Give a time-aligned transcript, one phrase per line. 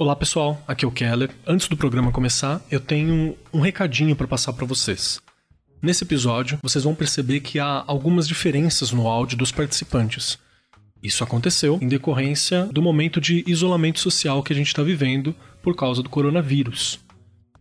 [0.00, 1.28] Olá pessoal, aqui é o Keller.
[1.46, 5.20] Antes do programa começar, eu tenho um recadinho para passar para vocês.
[5.82, 10.38] Nesse episódio, vocês vão perceber que há algumas diferenças no áudio dos participantes.
[11.02, 15.76] Isso aconteceu em decorrência do momento de isolamento social que a gente está vivendo por
[15.76, 16.98] causa do coronavírus.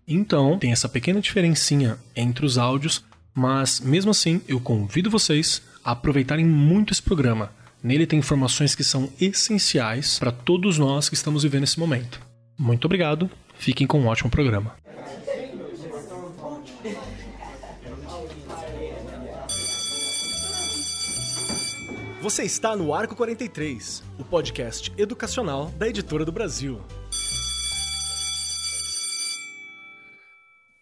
[0.07, 3.03] Então, tem essa pequena diferencinha entre os áudios,
[3.35, 7.51] mas mesmo assim, eu convido vocês a aproveitarem muito esse programa.
[7.83, 12.28] Nele tem informações que são essenciais para todos nós que estamos vivendo esse momento.
[12.59, 14.75] Muito obrigado, fiquem com um ótimo programa.
[22.21, 26.81] Você está no Arco 43, o podcast educacional da Editora do Brasil.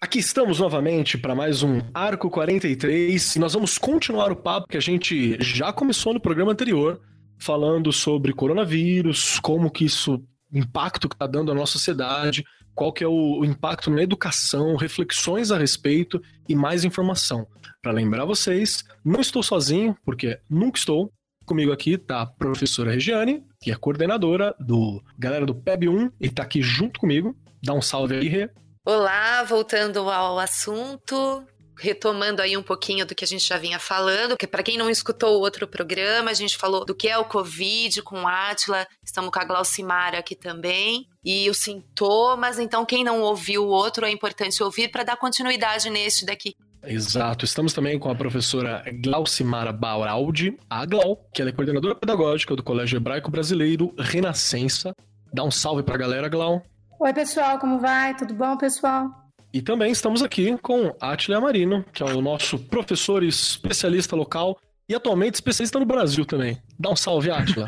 [0.01, 4.77] Aqui estamos novamente para mais um Arco 43 e nós vamos continuar o papo que
[4.77, 6.99] a gente já começou no programa anterior,
[7.37, 10.19] falando sobre coronavírus, como que isso
[10.51, 15.51] impacto que está dando à nossa sociedade, qual que é o, impacto na educação, reflexões
[15.51, 17.47] a respeito e mais informação.
[17.81, 21.11] Para lembrar vocês, não estou sozinho, porque nunca estou.
[21.45, 26.43] Comigo aqui está a professora Regiane, que é coordenadora do galera do PEB1 e está
[26.43, 27.35] aqui junto comigo.
[27.63, 28.49] Dá um salve aí, Rê.
[28.85, 31.43] Olá, voltando ao assunto
[31.77, 34.89] retomando aí um pouquinho do que a gente já vinha falando, porque para quem não
[34.89, 38.87] escutou o outro programa, a gente falou do que é o Covid com o Atila,
[39.03, 44.05] estamos com a Glaucimara aqui também, e os sintomas, então quem não ouviu o outro
[44.05, 46.55] é importante ouvir para dar continuidade neste daqui.
[46.83, 52.55] Exato, estamos também com a professora Glaucimara Bauraldi, a Glau, que ela é coordenadora pedagógica
[52.55, 54.93] do Colégio Hebraico Brasileiro Renascença.
[55.33, 56.63] Dá um salve para a galera, Glau.
[56.99, 58.15] Oi, pessoal, como vai?
[58.15, 59.26] Tudo bom, pessoal?
[59.53, 64.57] E também estamos aqui com Atila Marino, que é o nosso professor especialista local
[64.89, 66.61] e atualmente especialista no Brasil também.
[66.79, 67.67] Dá um salve, Atila.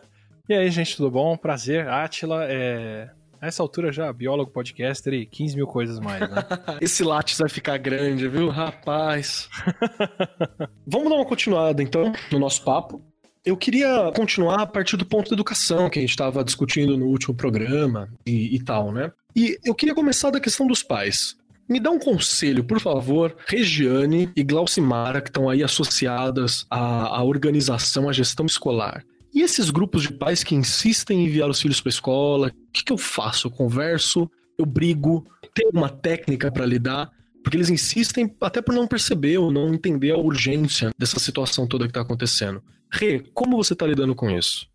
[0.48, 1.36] e aí, gente, tudo bom?
[1.36, 2.44] Prazer, Atila.
[2.44, 3.10] É...
[3.40, 6.44] A essa altura já, biólogo, podcaster e 15 mil coisas mais, né?
[6.78, 8.50] Esse látis vai ficar grande, viu?
[8.50, 9.48] Rapaz.
[10.86, 13.02] Vamos dar uma continuada, então, no nosso papo.
[13.44, 17.06] Eu queria continuar a partir do ponto da educação que a gente estava discutindo no
[17.06, 19.10] último programa e, e tal, né?
[19.34, 21.36] E eu queria começar da questão dos pais.
[21.66, 27.24] Me dá um conselho, por favor, Regiane e Glaucimara, que estão aí associadas à, à
[27.24, 29.04] organização, à gestão escolar.
[29.32, 32.72] E esses grupos de pais que insistem em enviar os filhos para a escola, o
[32.72, 33.46] que, que eu faço?
[33.46, 34.30] Eu converso?
[34.58, 35.24] Eu brigo?
[35.54, 37.10] Tem uma técnica para lidar?
[37.42, 41.84] Porque eles insistem até por não perceber ou não entender a urgência dessa situação toda
[41.84, 42.62] que está acontecendo.
[42.92, 44.68] Rê, como você está lidando com isso?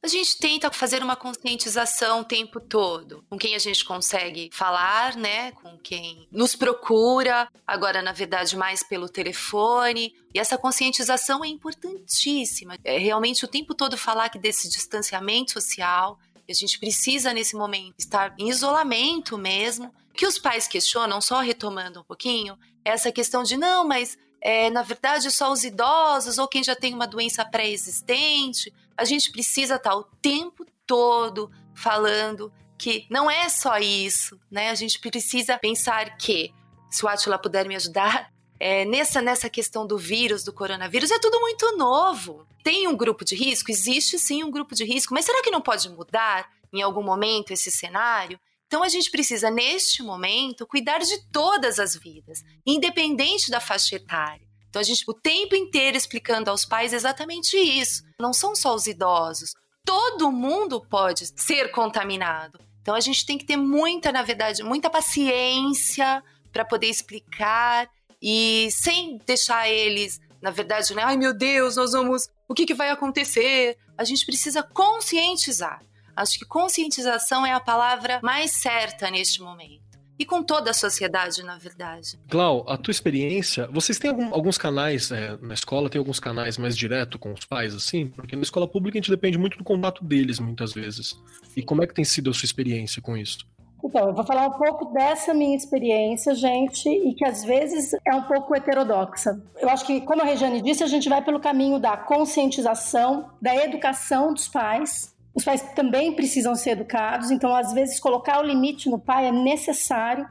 [0.00, 5.16] A gente tenta fazer uma conscientização o tempo todo, com quem a gente consegue falar,
[5.16, 5.50] né?
[5.52, 10.14] Com quem nos procura, agora na verdade mais pelo telefone.
[10.32, 12.78] E essa conscientização é importantíssima.
[12.84, 16.16] É realmente o tempo todo falar que desse distanciamento social,
[16.48, 19.92] a gente precisa nesse momento estar em isolamento mesmo.
[20.14, 24.70] Que os pais questionam, só retomando um pouquinho, é essa questão de não, mas é,
[24.70, 28.72] na verdade, só os idosos ou quem já tem uma doença pré-existente.
[28.96, 34.70] A gente precisa estar o tempo todo falando que não é só isso, né?
[34.70, 36.54] A gente precisa pensar que,
[36.88, 41.18] se o Atila puder me ajudar, é, nessa, nessa questão do vírus, do coronavírus, é
[41.18, 42.46] tudo muito novo.
[42.62, 43.70] Tem um grupo de risco?
[43.70, 47.52] Existe sim um grupo de risco, mas será que não pode mudar em algum momento
[47.52, 48.38] esse cenário?
[48.68, 54.46] Então a gente precisa, neste momento, cuidar de todas as vidas, independente da faixa etária.
[54.68, 58.02] Então a gente o tempo inteiro explicando aos pais exatamente isso.
[58.20, 59.54] Não são só os idosos.
[59.86, 62.60] Todo mundo pode ser contaminado.
[62.82, 67.88] Então a gente tem que ter muita, na verdade, muita paciência para poder explicar
[68.20, 71.02] e sem deixar eles, na verdade, né?
[71.04, 72.28] Ai meu Deus, nós vamos.
[72.46, 73.78] O que, que vai acontecer?
[73.96, 75.82] A gente precisa conscientizar.
[76.18, 79.86] Acho que conscientização é a palavra mais certa neste momento.
[80.18, 82.18] E com toda a sociedade, na verdade.
[82.28, 86.58] Glau, a tua experiência, vocês têm algum, alguns canais é, na escola, tem alguns canais
[86.58, 88.08] mais direto com os pais, assim?
[88.08, 91.16] Porque na escola pública a gente depende muito do contato deles, muitas vezes.
[91.56, 93.46] E como é que tem sido a sua experiência com isso?
[93.84, 98.12] Então, eu vou falar um pouco dessa minha experiência, gente, e que às vezes é
[98.12, 99.40] um pouco heterodoxa.
[99.56, 103.54] Eu acho que, como a Regiane disse, a gente vai pelo caminho da conscientização, da
[103.54, 108.90] educação dos pais, os pais também precisam ser educados, então às vezes colocar o limite
[108.90, 110.28] no pai é necessário.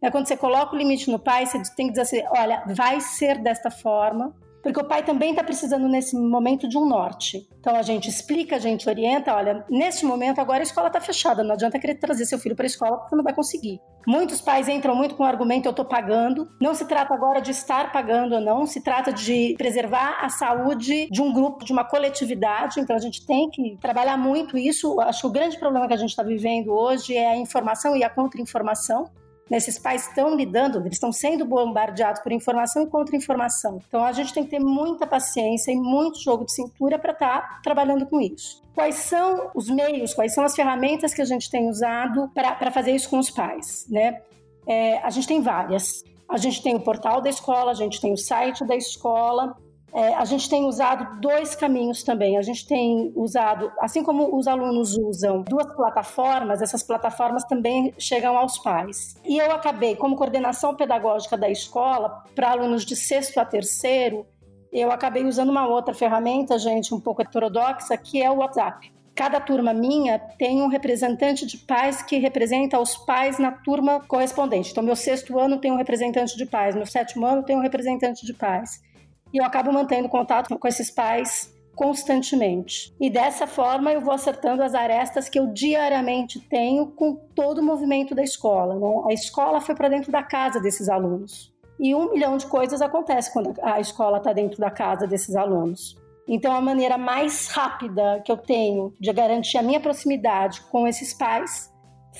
[0.00, 2.98] É quando você coloca o limite no pai, você tem que dizer assim: olha, vai
[3.00, 4.34] ser desta forma.
[4.66, 7.48] Porque o pai também está precisando nesse momento de um norte.
[7.60, 11.44] Então a gente explica, a gente orienta, olha, nesse momento agora a escola está fechada,
[11.44, 13.80] não adianta querer trazer seu filho para a escola porque não vai conseguir.
[14.04, 16.48] Muitos pais entram muito com o argumento eu estou pagando.
[16.60, 21.08] Não se trata agora de estar pagando ou não, se trata de preservar a saúde
[21.12, 22.80] de um grupo, de uma coletividade.
[22.80, 25.00] Então a gente tem que trabalhar muito isso.
[25.00, 28.02] Acho que o grande problema que a gente está vivendo hoje é a informação e
[28.02, 29.10] a contra-informação.
[29.50, 33.80] Esses pais estão lidando, eles estão sendo bombardeados por informação e contra-informação.
[33.88, 37.40] Então a gente tem que ter muita paciência e muito jogo de cintura para estar
[37.40, 38.62] tá trabalhando com isso.
[38.74, 42.90] Quais são os meios, quais são as ferramentas que a gente tem usado para fazer
[42.90, 43.86] isso com os pais?
[43.88, 44.20] Né?
[44.66, 46.02] É, a gente tem várias.
[46.28, 49.56] A gente tem o portal da escola, a gente tem o site da escola,
[49.96, 52.36] é, a gente tem usado dois caminhos também.
[52.36, 58.36] A gente tem usado, assim como os alunos usam duas plataformas, essas plataformas também chegam
[58.36, 59.16] aos pais.
[59.24, 64.26] E eu acabei, como coordenação pedagógica da escola, para alunos de sexto a terceiro,
[64.70, 68.92] eu acabei usando uma outra ferramenta, gente, um pouco heterodoxa, que é o WhatsApp.
[69.14, 74.72] Cada turma minha tem um representante de pais que representa os pais na turma correspondente.
[74.72, 78.26] Então, meu sexto ano tem um representante de pais, meu sétimo ano tem um representante
[78.26, 78.84] de pais
[79.32, 82.94] e eu acabo mantendo contato com esses pais constantemente.
[82.98, 87.62] E dessa forma eu vou acertando as arestas que eu diariamente tenho com todo o
[87.62, 88.74] movimento da escola.
[88.74, 89.02] Né?
[89.10, 91.54] A escola foi para dentro da casa desses alunos.
[91.78, 95.96] E um milhão de coisas acontece quando a escola está dentro da casa desses alunos.
[96.26, 101.12] Então, a maneira mais rápida que eu tenho de garantir a minha proximidade com esses
[101.12, 101.72] pais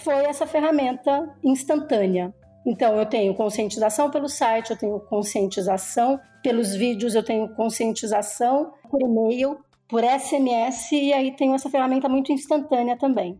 [0.04, 2.32] foi essa ferramenta instantânea.
[2.66, 9.00] Então, eu tenho conscientização pelo site, eu tenho conscientização pelos vídeos, eu tenho conscientização por
[9.00, 9.58] e-mail,
[9.88, 13.38] por SMS, e aí tenho essa ferramenta muito instantânea também.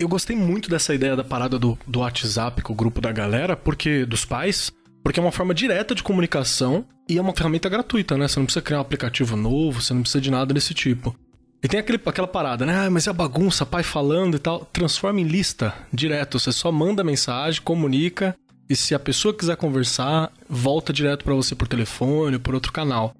[0.00, 3.54] Eu gostei muito dessa ideia da parada do, do WhatsApp com o grupo da galera,
[3.54, 4.72] porque dos pais,
[5.02, 8.26] porque é uma forma direta de comunicação e é uma ferramenta gratuita, né?
[8.26, 11.14] Você não precisa criar um aplicativo novo, você não precisa de nada desse tipo.
[11.64, 12.76] E tem aquele, aquela parada, né?
[12.76, 14.66] Ah, mas é a bagunça, pai falando e tal.
[14.70, 16.38] Transforma em lista direto.
[16.38, 18.36] Você só manda mensagem, comunica.
[18.68, 22.70] E se a pessoa quiser conversar, volta direto para você por telefone ou por outro
[22.70, 23.14] canal.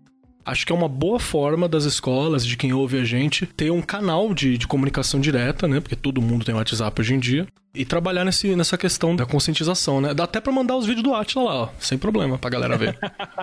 [0.45, 3.81] Acho que é uma boa forma das escolas, de quem ouve a gente, ter um
[3.81, 5.81] canal de, de comunicação direta, né?
[5.81, 7.47] Porque todo mundo tem WhatsApp hoje em dia.
[7.75, 10.13] E trabalhar nesse, nessa questão da conscientização, né?
[10.13, 11.69] Dá até pra mandar os vídeos do Atila lá, ó.
[11.79, 12.99] Sem problema pra galera ver.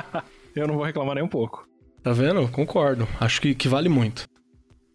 [0.56, 1.68] Eu não vou reclamar nem um pouco.
[2.04, 2.48] Tá vendo?
[2.50, 3.08] Concordo.
[3.20, 4.30] Acho que, que vale muito.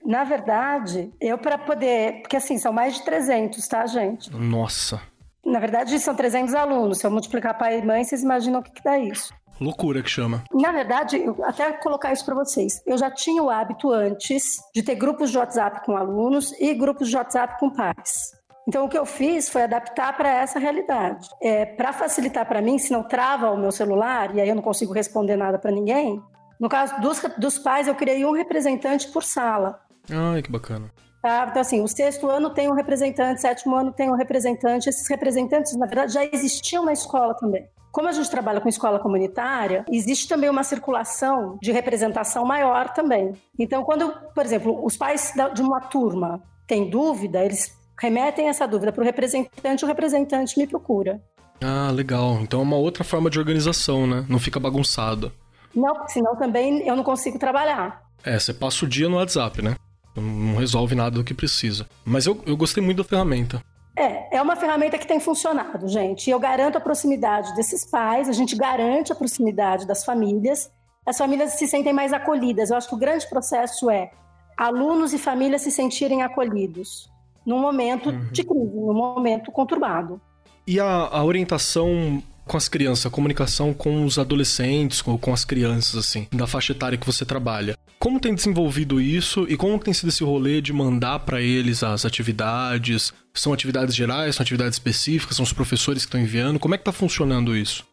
[0.07, 2.21] Na verdade, eu para poder.
[2.23, 4.33] Porque assim, são mais de 300, tá, gente?
[4.33, 5.01] Nossa.
[5.45, 6.99] Na verdade, são 300 alunos.
[6.99, 9.35] Se eu multiplicar pai e mãe, vocês imaginam o que, que dá isso.
[9.61, 10.45] Loucura que chama.
[10.53, 12.81] Na verdade, eu, até colocar isso para vocês.
[12.87, 17.09] Eu já tinha o hábito antes de ter grupos de WhatsApp com alunos e grupos
[17.09, 18.33] de WhatsApp com pais.
[18.69, 21.29] Então, o que eu fiz foi adaptar para essa realidade.
[21.43, 24.63] É, para facilitar para mim, se não trava o meu celular e aí eu não
[24.63, 26.21] consigo responder nada para ninguém,
[26.59, 29.79] no caso dos, dos pais, eu criei um representante por sala.
[30.11, 30.91] Ai, que bacana.
[31.23, 31.47] Tá?
[31.51, 34.89] Então, assim, o sexto ano tem um representante, sétimo ano tem um representante.
[34.89, 37.67] Esses representantes, na verdade, já existiam na escola também.
[37.91, 43.33] Como a gente trabalha com escola comunitária, existe também uma circulação de representação maior também.
[43.59, 48.93] Então, quando, por exemplo, os pais de uma turma têm dúvida, eles remetem essa dúvida
[48.93, 51.21] para o representante, o representante me procura.
[51.61, 52.39] Ah, legal.
[52.43, 54.27] Então é uma outra forma de organização, né?
[54.29, 55.33] Não fica bagunçado.
[55.75, 58.03] Não, porque senão também eu não consigo trabalhar.
[58.25, 59.75] É, você passa o dia no WhatsApp, né?
[60.21, 61.87] Não resolve nada do que precisa.
[62.05, 63.63] Mas eu, eu gostei muito da ferramenta.
[63.97, 66.29] É, é uma ferramenta que tem funcionado, gente.
[66.29, 70.71] Eu garanto a proximidade desses pais, a gente garante a proximidade das famílias.
[71.07, 72.71] As famílias se sentem mais acolhidas.
[72.71, 74.11] Eu acho que o grande processo é
[74.57, 77.11] alunos e famílias se sentirem acolhidos
[77.47, 78.29] num momento uhum.
[78.33, 80.21] de crise, num momento conturbado.
[80.67, 85.45] E a, a orientação com as crianças, a comunicação com os adolescentes, com, com as
[85.45, 87.77] crianças, assim, da faixa etária que você trabalha.
[87.99, 92.05] Como tem desenvolvido isso e como tem sido esse rolê de mandar para eles as
[92.05, 93.13] atividades?
[93.35, 96.61] São atividades gerais, são atividades específicas, são os professores que estão enviando?
[96.61, 97.85] Como é que está funcionando isso?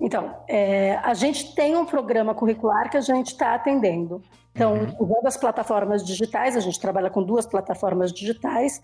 [0.00, 4.22] Então, é, a gente tem um programa curricular que a gente está atendendo.
[4.52, 4.96] Então, uhum.
[5.00, 8.80] usando as plataformas digitais, a gente trabalha com duas plataformas digitais,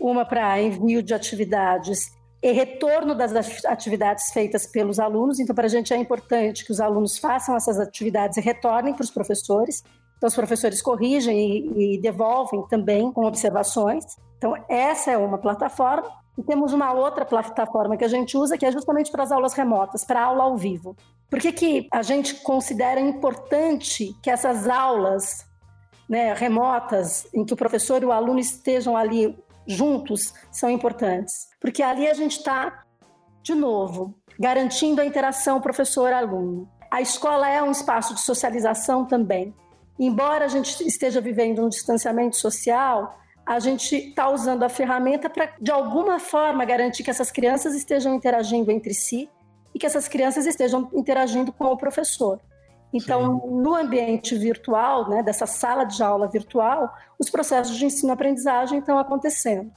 [0.00, 2.10] uma para envio de atividades
[2.44, 3.32] e retorno das
[3.64, 5.40] atividades feitas pelos alunos.
[5.40, 9.02] Então, para a gente é importante que os alunos façam essas atividades e retornem para
[9.02, 9.82] os professores.
[10.18, 11.38] Então, os professores corrigem
[11.74, 14.04] e, e devolvem também com observações.
[14.36, 16.06] Então, essa é uma plataforma.
[16.36, 19.54] E temos uma outra plataforma que a gente usa, que é justamente para as aulas
[19.54, 20.94] remotas, para aula ao vivo.
[21.30, 25.46] Por que, que a gente considera importante que essas aulas
[26.06, 29.34] né, remotas, em que o professor e o aluno estejam ali
[29.66, 32.84] juntos são importantes, porque ali a gente está,
[33.42, 36.68] de novo, garantindo a interação professor-aluno.
[36.90, 39.54] A escola é um espaço de socialização também.
[39.98, 45.54] Embora a gente esteja vivendo um distanciamento social, a gente está usando a ferramenta para,
[45.58, 49.30] de alguma forma, garantir que essas crianças estejam interagindo entre si
[49.74, 52.40] e que essas crianças estejam interagindo com o professor.
[52.92, 53.62] Então, Sim.
[53.62, 59.72] no ambiente virtual, né, dessa sala de aula virtual, os processos de ensino-aprendizagem estão acontecendo.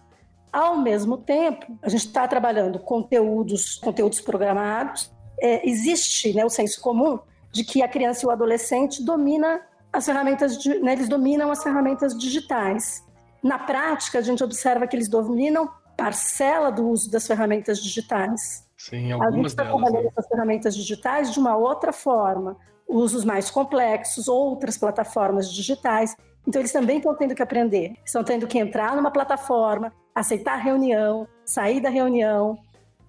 [0.51, 5.11] Ao mesmo tempo, a gente está trabalhando conteúdos, conteúdos programados.
[5.39, 7.19] É, existe né, o senso comum
[7.51, 9.61] de que a criança e o adolescente domina
[9.91, 13.03] as ferramentas, de, né, eles dominam as ferramentas digitais.
[13.41, 18.67] Na prática, a gente observa que eles dominam parcela do uso das ferramentas digitais.
[18.77, 20.09] Sim, algumas a gente está trabalhando né?
[20.11, 22.55] essas ferramentas digitais de uma outra forma,
[22.87, 26.15] usos mais complexos, outras plataformas digitais.
[26.47, 30.57] Então, eles também estão tendo que aprender, estão tendo que entrar numa plataforma, aceitar a
[30.57, 32.57] reunião, sair da reunião.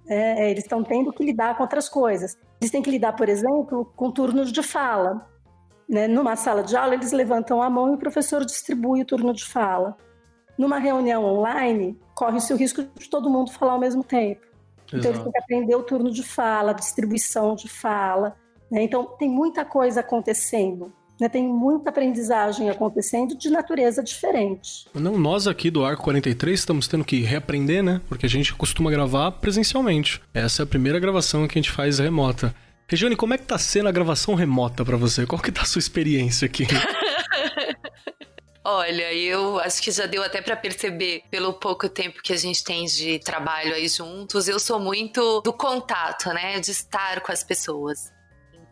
[0.07, 2.37] É, é, eles estão tendo que lidar com outras coisas.
[2.61, 5.27] Eles têm que lidar, por exemplo, com turnos de fala.
[5.89, 6.07] Né?
[6.07, 9.45] Numa sala de aula, eles levantam a mão e o professor distribui o turno de
[9.45, 9.97] fala.
[10.57, 14.47] Numa reunião online, corre-se o risco de todo mundo falar ao mesmo tempo.
[14.93, 14.97] Exato.
[14.97, 18.37] Então, eles têm que aprender o turno de fala, a distribuição de fala.
[18.71, 18.83] Né?
[18.83, 20.93] Então, tem muita coisa acontecendo.
[21.21, 24.87] Né, tem muita aprendizagem acontecendo de natureza diferente.
[24.95, 28.01] Não, nós aqui do Arco 43 estamos tendo que reaprender, né?
[28.09, 30.21] Porque a gente costuma gravar presencialmente.
[30.33, 32.55] Essa é a primeira gravação que a gente faz remota.
[32.87, 35.27] Regiane, como é que tá sendo a gravação remota para você?
[35.27, 36.67] Qual que tá a sua experiência aqui?
[38.65, 42.63] Olha, eu acho que já deu até para perceber pelo pouco tempo que a gente
[42.63, 44.47] tem de trabalho aí juntos.
[44.47, 46.61] Eu sou muito do contato, né?
[46.61, 48.13] De estar com as pessoas.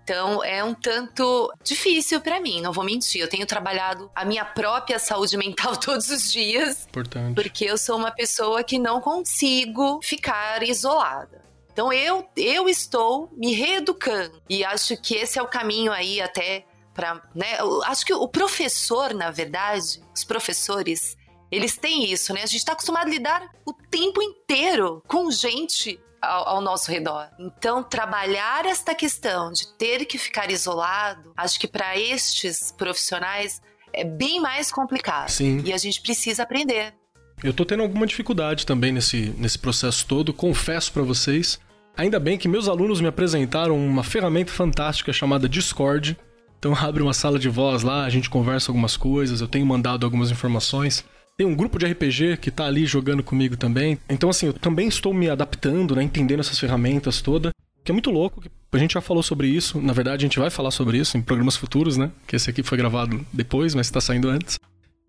[0.06, 3.20] Então é um tanto difícil para mim, não vou mentir.
[3.20, 6.86] Eu tenho trabalhado a minha própria saúde mental todos os dias.
[6.86, 7.34] Importante.
[7.34, 11.44] Porque eu sou uma pessoa que não consigo ficar isolada.
[11.72, 16.64] Então eu, eu estou me reeducando e acho que esse é o caminho aí até
[16.94, 17.58] para, né?
[17.86, 21.16] Acho que o professor, na verdade, os professores,
[21.50, 22.44] eles têm isso, né?
[22.44, 27.28] A gente está acostumado a lidar o tempo inteiro com gente ao, ao, nosso redor.
[27.38, 33.60] Então, trabalhar esta questão de ter que ficar isolado, acho que para estes profissionais
[33.92, 35.28] é bem mais complicado.
[35.28, 35.62] Sim.
[35.64, 36.94] E a gente precisa aprender.
[37.42, 41.60] Eu tô tendo alguma dificuldade também nesse, nesse processo todo, confesso para vocês.
[41.96, 46.16] Ainda bem que meus alunos me apresentaram uma ferramenta fantástica chamada Discord.
[46.58, 50.04] Então abre uma sala de voz lá, a gente conversa algumas coisas, eu tenho mandado
[50.04, 51.04] algumas informações.
[51.36, 53.98] Tem um grupo de RPG que tá ali jogando comigo também.
[54.08, 56.02] Então, assim, eu também estou me adaptando, né?
[56.02, 57.52] Entendendo essas ferramentas todas.
[57.84, 59.80] Que é muito louco, que a gente já falou sobre isso.
[59.80, 62.10] Na verdade, a gente vai falar sobre isso em programas futuros, né?
[62.26, 64.58] Que esse aqui foi gravado depois, mas tá saindo antes.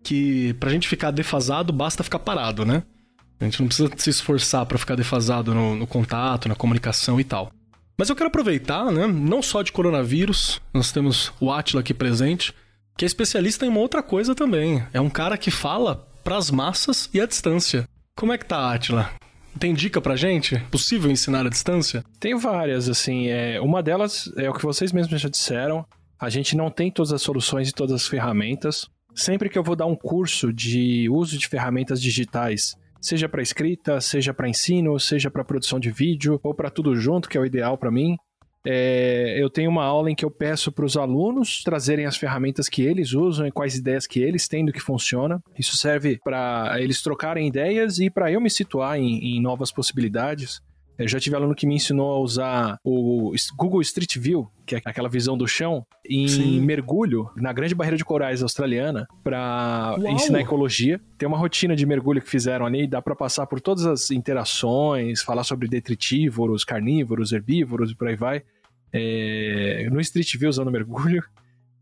[0.04, 2.82] Que pra gente ficar defasado, basta ficar parado, né?
[3.40, 7.24] A gente não precisa se esforçar para ficar defasado no, no contato, na comunicação e
[7.24, 7.50] tal.
[7.96, 9.06] Mas eu quero aproveitar, né?
[9.06, 12.54] Não só de coronavírus, nós temos o Atila aqui presente,
[12.96, 14.84] que é especialista em uma outra coisa também.
[14.92, 17.88] É um cara que fala para as massas e à distância.
[18.14, 19.10] Como é que tá, Atila?
[19.58, 20.58] Tem dica pra gente?
[20.70, 22.04] Possível ensinar à distância?
[22.20, 23.28] Tem várias, assim.
[23.28, 25.86] É, uma delas é o que vocês mesmos já disseram.
[26.20, 28.86] A gente não tem todas as soluções e todas as ferramentas.
[29.14, 33.98] Sempre que eu vou dar um curso de uso de ferramentas digitais, seja para escrita,
[33.98, 37.46] seja para ensino, seja para produção de vídeo ou para tudo junto, que é o
[37.46, 38.18] ideal para mim,
[38.66, 42.68] é, eu tenho uma aula em que eu peço para os alunos trazerem as ferramentas
[42.68, 45.42] que eles usam e quais ideias que eles têm do que funciona.
[45.58, 50.60] Isso serve para eles trocarem ideias e para eu me situar em, em novas possibilidades.
[50.98, 54.80] Eu já tive aluno que me ensinou a usar o Google Street View, que é
[54.84, 56.60] aquela visão do chão, em Sim.
[56.60, 61.00] mergulho na Grande Barreira de Corais australiana para ensinar ecologia.
[61.16, 65.22] Tem uma rotina de mergulho que fizeram ali, dá para passar por todas as interações,
[65.22, 68.42] falar sobre detritívoros, carnívoros, herbívoros e por aí vai.
[68.92, 69.86] É...
[69.92, 71.22] no Street View usando mergulho.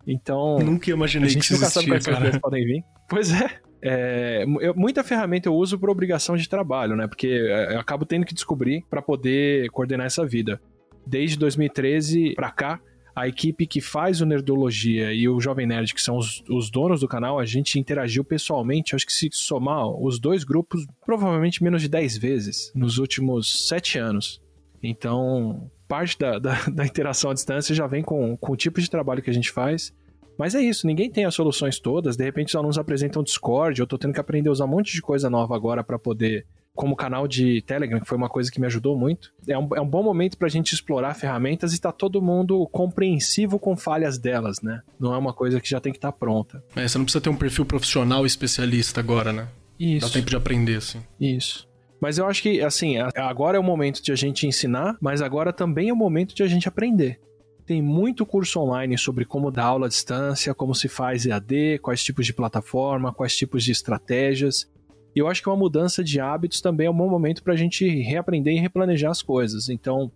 [0.06, 0.58] Então.
[0.58, 2.84] Nunca imaginei a gente que nunca sabe quais podem vir.
[3.08, 3.65] Pois é.
[3.82, 7.06] É, eu, muita ferramenta eu uso por obrigação de trabalho, né?
[7.06, 10.60] Porque é, eu acabo tendo que descobrir para poder coordenar essa vida.
[11.06, 12.80] Desde 2013 para cá,
[13.14, 17.00] a equipe que faz o Nerdologia e o Jovem Nerd, que são os, os, donos
[17.00, 21.80] do canal, a gente interagiu pessoalmente, acho que se somar os dois grupos, provavelmente menos
[21.80, 24.42] de 10 vezes nos últimos 7 anos.
[24.82, 28.90] Então, parte da, da, da interação à distância já vem com, com o tipo de
[28.90, 29.94] trabalho que a gente faz
[30.38, 32.16] mas é isso, ninguém tem as soluções todas.
[32.16, 34.92] De repente, os alunos apresentam Discord, eu tô tendo que aprender a usar um monte
[34.92, 36.46] de coisa nova agora para poder.
[36.74, 39.32] Como canal de Telegram, que foi uma coisa que me ajudou muito.
[39.48, 43.58] É um, é um bom momento pra gente explorar ferramentas e tá todo mundo compreensivo
[43.58, 44.82] com falhas delas, né?
[45.00, 46.62] Não é uma coisa que já tem que estar tá pronta.
[46.76, 49.48] É, você não precisa ter um perfil profissional especialista agora, né?
[49.80, 50.06] Isso.
[50.06, 51.00] Dá tempo de aprender, assim.
[51.18, 51.66] Isso.
[52.00, 55.52] Mas eu acho que, assim, agora é o momento de a gente ensinar, mas agora
[55.52, 57.18] também é o momento de a gente aprender.
[57.66, 62.02] Tem muito curso online sobre como dar aula à distância, como se faz EAD, quais
[62.04, 64.70] tipos de plataforma, quais tipos de estratégias.
[65.14, 67.56] E eu acho que uma mudança de hábitos também é um bom momento para a
[67.56, 69.68] gente reaprender e replanejar as coisas.
[69.68, 70.12] Então,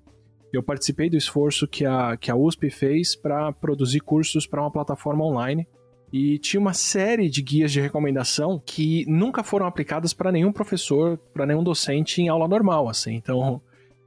[0.52, 4.70] eu participei do esforço que a, que a USP fez para produzir cursos para uma
[4.70, 5.66] plataforma online.
[6.12, 11.18] E tinha uma série de guias de recomendação que nunca foram aplicadas para nenhum professor,
[11.32, 13.14] para nenhum docente em aula normal, assim.
[13.14, 13.60] Então,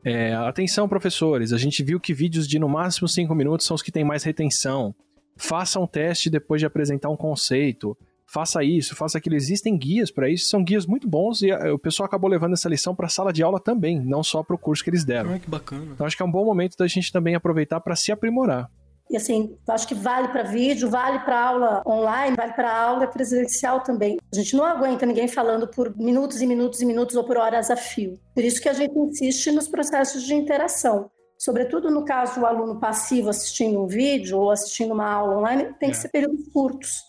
[0.03, 3.81] é, atenção, professores, a gente viu que vídeos de no máximo 5 minutos são os
[3.81, 4.93] que têm mais retenção.
[5.37, 7.97] Faça um teste depois de apresentar um conceito.
[8.25, 9.35] Faça isso, faça aquilo.
[9.35, 12.95] Existem guias para isso, são guias muito bons e o pessoal acabou levando essa lição
[12.95, 15.33] para a sala de aula também, não só para o curso que eles deram.
[15.33, 15.91] Ah, que bacana.
[15.93, 18.69] Então acho que é um bom momento da gente também aproveitar para se aprimorar.
[19.13, 23.81] E assim, acho que vale para vídeo, vale para aula online, vale para aula presencial
[23.81, 24.17] também.
[24.33, 27.69] A gente não aguenta ninguém falando por minutos e minutos e minutos ou por horas
[27.69, 28.19] a fio.
[28.33, 31.11] Por isso que a gente insiste nos processos de interação.
[31.37, 35.91] Sobretudo no caso do aluno passivo assistindo um vídeo ou assistindo uma aula online, tem
[35.91, 35.99] que é.
[35.99, 37.03] ser períodos curtos.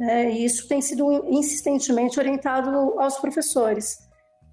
[0.00, 3.98] É, e isso tem sido insistentemente orientado aos professores.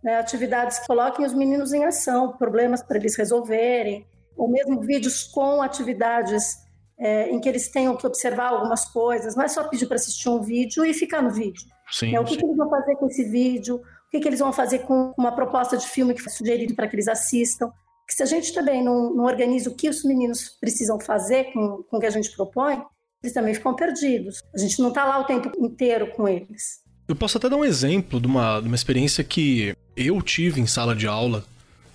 [0.03, 0.19] Né?
[0.19, 4.05] Atividades que coloquem os meninos em ação, problemas para eles resolverem,
[4.37, 6.62] ou mesmo vídeos com atividades
[6.99, 9.35] é, em que eles tenham que observar algumas coisas.
[9.35, 11.67] Não é só pedir para assistir um vídeo e ficar no vídeo.
[11.91, 13.75] Sim, é, o que, que, eles vão fazer com esse vídeo?
[13.77, 16.87] O que, que eles vão fazer com uma proposta de filme que foi sugerido para
[16.87, 17.71] que eles assistam?
[18.07, 21.83] Que se a gente também não, não organiza o que os meninos precisam fazer com,
[21.89, 22.81] com o que a gente propõe,
[23.23, 24.41] eles também ficam perdidos.
[24.53, 26.83] A gente não está lá o tempo inteiro com eles.
[27.07, 30.67] Eu posso até dar um exemplo de uma, de uma experiência que eu tive em
[30.67, 31.43] sala de aula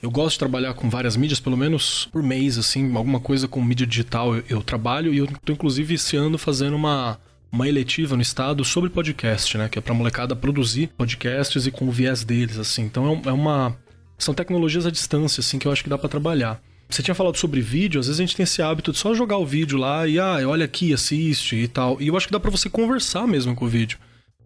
[0.00, 3.62] eu gosto de trabalhar com várias mídias, pelo menos por mês, assim, alguma coisa com
[3.62, 7.19] mídia digital eu, eu trabalho e eu tô inclusive esse ano fazendo uma,
[7.50, 9.69] uma eletiva no estado sobre podcast, né?
[9.69, 12.83] Que é pra molecada produzir podcasts e com o viés deles, assim.
[12.83, 13.76] Então é, é uma.
[14.17, 16.61] São tecnologias à distância, assim, que eu acho que dá para trabalhar.
[16.88, 19.37] Você tinha falado sobre vídeo, às vezes a gente tem esse hábito de só jogar
[19.37, 22.00] o vídeo lá e, ah, olha aqui, assiste e tal.
[22.00, 23.99] E eu acho que dá para você conversar mesmo com o vídeo.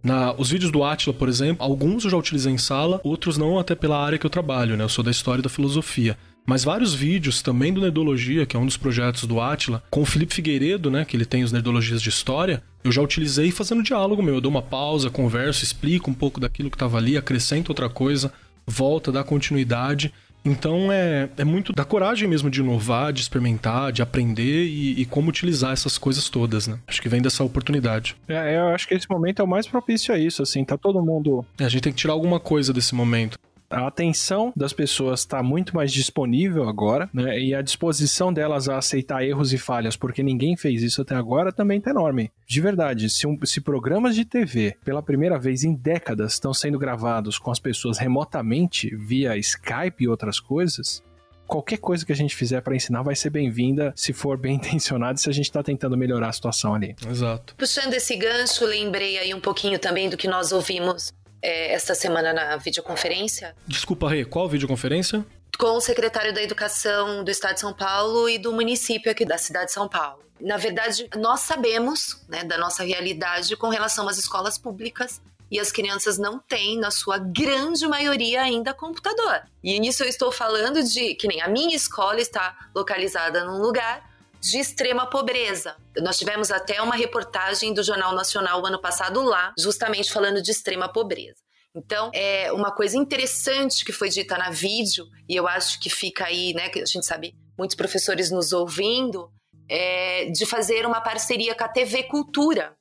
[0.03, 3.59] Na, os vídeos do Atila, por exemplo, alguns eu já utilizei em sala, outros não,
[3.59, 4.85] até pela área que eu trabalho, né?
[4.85, 6.19] Eu sou da história e da filosofia.
[6.45, 10.05] Mas vários vídeos também do Nerdologia, que é um dos projetos do Atila, com o
[10.05, 11.05] Felipe Figueiredo, né?
[11.05, 14.35] Que ele tem os Nerdologias de História, eu já utilizei fazendo diálogo meu.
[14.35, 18.33] Eu dou uma pausa, converso, explico um pouco daquilo que estava ali, acrescento outra coisa,
[18.67, 20.13] volta, dá continuidade.
[20.45, 25.05] Então é, é muito da coragem mesmo de inovar, de experimentar, de aprender e, e
[25.07, 26.79] como utilizar essas coisas todas, né?
[26.87, 28.17] Acho que vem dessa oportunidade.
[28.29, 31.03] É, eu acho que esse momento é o mais propício a isso, assim, tá todo
[31.03, 31.45] mundo.
[31.59, 33.39] É, a gente tem que tirar alguma coisa desse momento
[33.73, 37.39] a atenção das pessoas está muito mais disponível agora, né?
[37.41, 41.51] E a disposição delas a aceitar erros e falhas, porque ninguém fez isso até agora,
[41.51, 42.31] também está enorme.
[42.47, 46.79] De verdade, se, um, se programas de TV, pela primeira vez em décadas, estão sendo
[46.79, 51.03] gravados com as pessoas remotamente via Skype e outras coisas,
[51.47, 55.19] qualquer coisa que a gente fizer para ensinar vai ser bem-vinda se for bem intencionado
[55.19, 56.95] se a gente está tentando melhorar a situação ali.
[57.09, 57.55] Exato.
[57.57, 62.33] Puxando esse gancho, lembrei aí um pouquinho também do que nós ouvimos é, esta semana
[62.33, 63.55] na videoconferência.
[63.67, 65.27] Desculpa, Rê, qual videoconferência?
[65.59, 69.37] Com o secretário da Educação do Estado de São Paulo e do município aqui da
[69.37, 70.23] cidade de São Paulo.
[70.41, 75.71] Na verdade, nós sabemos né, da nossa realidade com relação às escolas públicas e as
[75.71, 79.43] crianças não têm, na sua grande maioria, ainda computador.
[79.63, 84.12] E nisso eu estou falando de que nem a minha escola está localizada num lugar
[84.43, 85.77] de extrema pobreza.
[85.99, 90.93] Nós tivemos até uma reportagem do Jornal Nacional ano passado lá, justamente falando de extrema
[90.93, 91.37] pobreza.
[91.75, 96.27] Então, é uma coisa interessante que foi dita na vídeo, e eu acho que fica
[96.27, 99.31] aí, né, que a gente sabe, muitos professores nos ouvindo,
[99.71, 102.77] é de fazer uma parceria com a TV Cultura.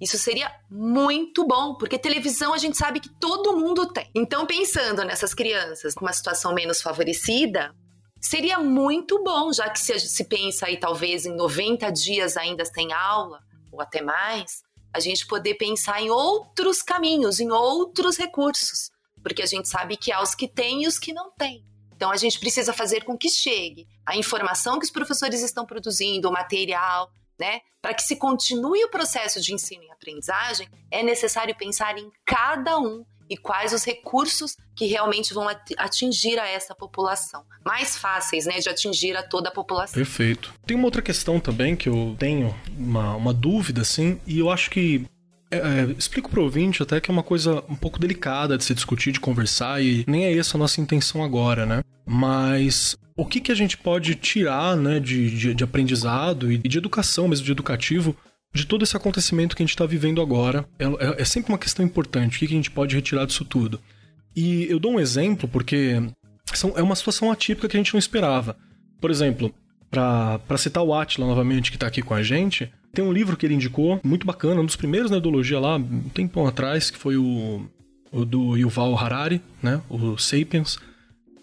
[0.00, 4.10] Isso seria muito bom, porque televisão a gente sabe que todo mundo tem.
[4.14, 7.74] Então, pensando nessas crianças com uma situação menos favorecida,
[8.24, 12.90] Seria muito bom, já que se, se pensa aí talvez em 90 dias ainda sem
[12.90, 13.38] aula,
[13.70, 14.62] ou até mais,
[14.94, 18.90] a gente poder pensar em outros caminhos, em outros recursos,
[19.22, 21.66] porque a gente sabe que há os que têm e os que não têm.
[21.94, 26.26] Então a gente precisa fazer com que chegue a informação que os professores estão produzindo,
[26.26, 27.60] o material, né?
[27.82, 32.78] Para que se continue o processo de ensino e aprendizagem, é necessário pensar em cada
[32.78, 37.44] um e quais os recursos que realmente vão atingir a essa população.
[37.64, 39.94] Mais fáceis, né, de atingir a toda a população.
[39.94, 40.52] Perfeito.
[40.66, 44.70] Tem uma outra questão também que eu tenho uma, uma dúvida, assim, e eu acho
[44.70, 45.06] que
[45.50, 48.74] é, é, explico pro ouvinte até que é uma coisa um pouco delicada de se
[48.74, 51.82] discutir, de conversar, e nem é essa a nossa intenção agora, né?
[52.06, 56.78] Mas o que, que a gente pode tirar né, de, de, de aprendizado e de
[56.78, 58.16] educação, mesmo de educativo,
[58.54, 60.64] de todo esse acontecimento que a gente está vivendo agora.
[60.78, 62.36] É, é, é, sempre uma questão importante.
[62.36, 63.80] O que, que a gente pode retirar disso tudo?
[64.34, 66.00] E eu dou um exemplo porque
[66.54, 68.56] são, é uma situação atípica que a gente não esperava.
[69.00, 69.52] Por exemplo,
[69.90, 73.44] Para citar o Atila novamente, que está aqui com a gente, tem um livro que
[73.44, 77.16] ele indicou, muito bacana, um dos primeiros na ideologia lá, um tempão atrás, que foi
[77.16, 77.68] o,
[78.12, 79.80] o do Yuval Harari, né?
[79.88, 80.78] O Sapiens.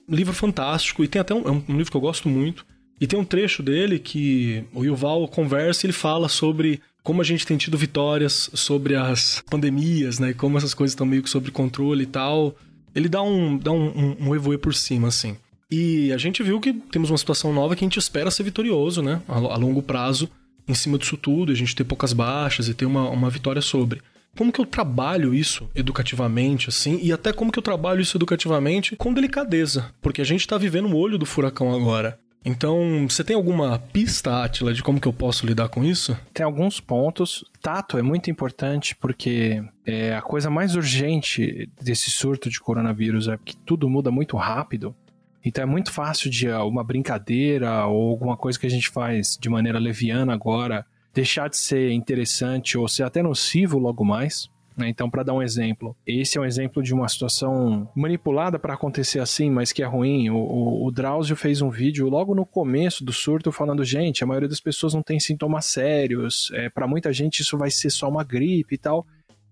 [0.07, 2.65] Livro fantástico, e tem até um, é um livro que eu gosto muito.
[2.99, 7.23] E tem um trecho dele que o Yuval conversa e ele fala sobre como a
[7.23, 10.29] gente tem tido vitórias sobre as pandemias, né?
[10.29, 12.55] E como essas coisas estão meio que sob controle e tal.
[12.93, 15.35] Ele dá um, dá um, um, um por cima, assim.
[15.69, 19.01] E a gente viu que temos uma situação nova que a gente espera ser vitorioso,
[19.01, 19.21] né?
[19.27, 20.29] A, a longo prazo,
[20.67, 24.01] em cima disso tudo, a gente ter poucas baixas e ter uma, uma vitória sobre.
[24.37, 28.95] Como que eu trabalho isso educativamente, assim, e até como que eu trabalho isso educativamente
[28.95, 32.17] com delicadeza, porque a gente tá vivendo o olho do furacão agora.
[32.43, 36.17] Então, você tem alguma pista, Atila, de como que eu posso lidar com isso?
[36.33, 37.45] Tem alguns pontos.
[37.61, 43.37] Tato é muito importante porque é a coisa mais urgente desse surto de coronavírus é
[43.37, 44.95] que tudo muda muito rápido.
[45.43, 49.37] Então é muito fácil de ah, uma brincadeira ou alguma coisa que a gente faz
[49.39, 54.49] de maneira leviana agora deixar de ser interessante ou ser até nocivo logo mais.
[54.81, 54.89] Né?
[54.89, 59.19] Então, para dar um exemplo, esse é um exemplo de uma situação manipulada para acontecer
[59.19, 60.29] assim, mas que é ruim.
[60.29, 64.27] O, o, o Drauzio fez um vídeo logo no começo do surto falando: gente, a
[64.27, 68.09] maioria das pessoas não tem sintomas sérios, é, para muita gente isso vai ser só
[68.09, 69.05] uma gripe e tal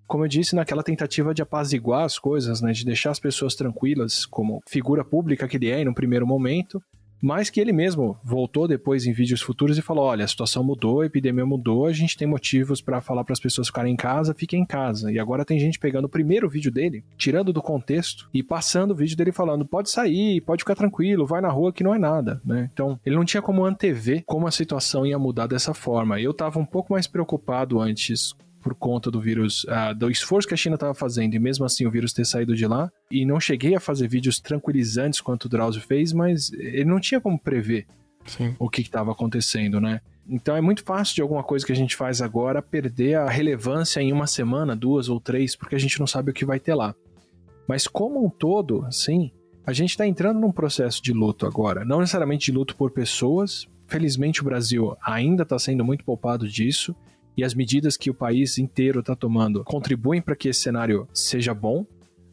[0.07, 4.25] como eu disse, naquela tentativa de apaziguar as coisas, né, de deixar as pessoas tranquilas,
[4.25, 6.81] como figura pública que ele é um primeiro momento,
[7.21, 11.01] mas que ele mesmo voltou depois em vídeos futuros e falou: olha, a situação mudou,
[11.01, 14.33] a epidemia mudou, a gente tem motivos para falar para as pessoas ficarem em casa,
[14.33, 15.11] fiquem em casa.
[15.11, 18.95] E agora tem gente pegando o primeiro vídeo dele, tirando do contexto e passando o
[18.95, 22.41] vídeo dele falando: pode sair, pode ficar tranquilo, vai na rua que não é nada,
[22.45, 22.69] né?
[22.73, 26.19] Então, ele não tinha como antever como a situação ia mudar dessa forma.
[26.19, 30.53] Eu estava um pouco mais preocupado antes por conta do vírus, uh, do esforço que
[30.53, 32.91] a China estava fazendo e mesmo assim o vírus ter saído de lá.
[33.11, 37.21] E não cheguei a fazer vídeos tranquilizantes quanto o Drauzio fez, mas ele não tinha
[37.21, 37.85] como prever
[38.25, 38.55] Sim.
[38.59, 40.01] o que estava acontecendo, né?
[40.27, 43.99] Então é muito fácil de alguma coisa que a gente faz agora perder a relevância
[43.99, 46.75] em uma semana, duas ou três, porque a gente não sabe o que vai ter
[46.75, 46.93] lá.
[47.67, 49.31] Mas como um todo, assim,
[49.65, 51.83] a gente está entrando num processo de luto agora.
[51.83, 53.67] Não necessariamente de luto por pessoas.
[53.87, 56.95] Felizmente o Brasil ainda está sendo muito poupado disso
[57.39, 61.53] e as medidas que o país inteiro está tomando contribuem para que esse cenário seja
[61.53, 61.85] bom,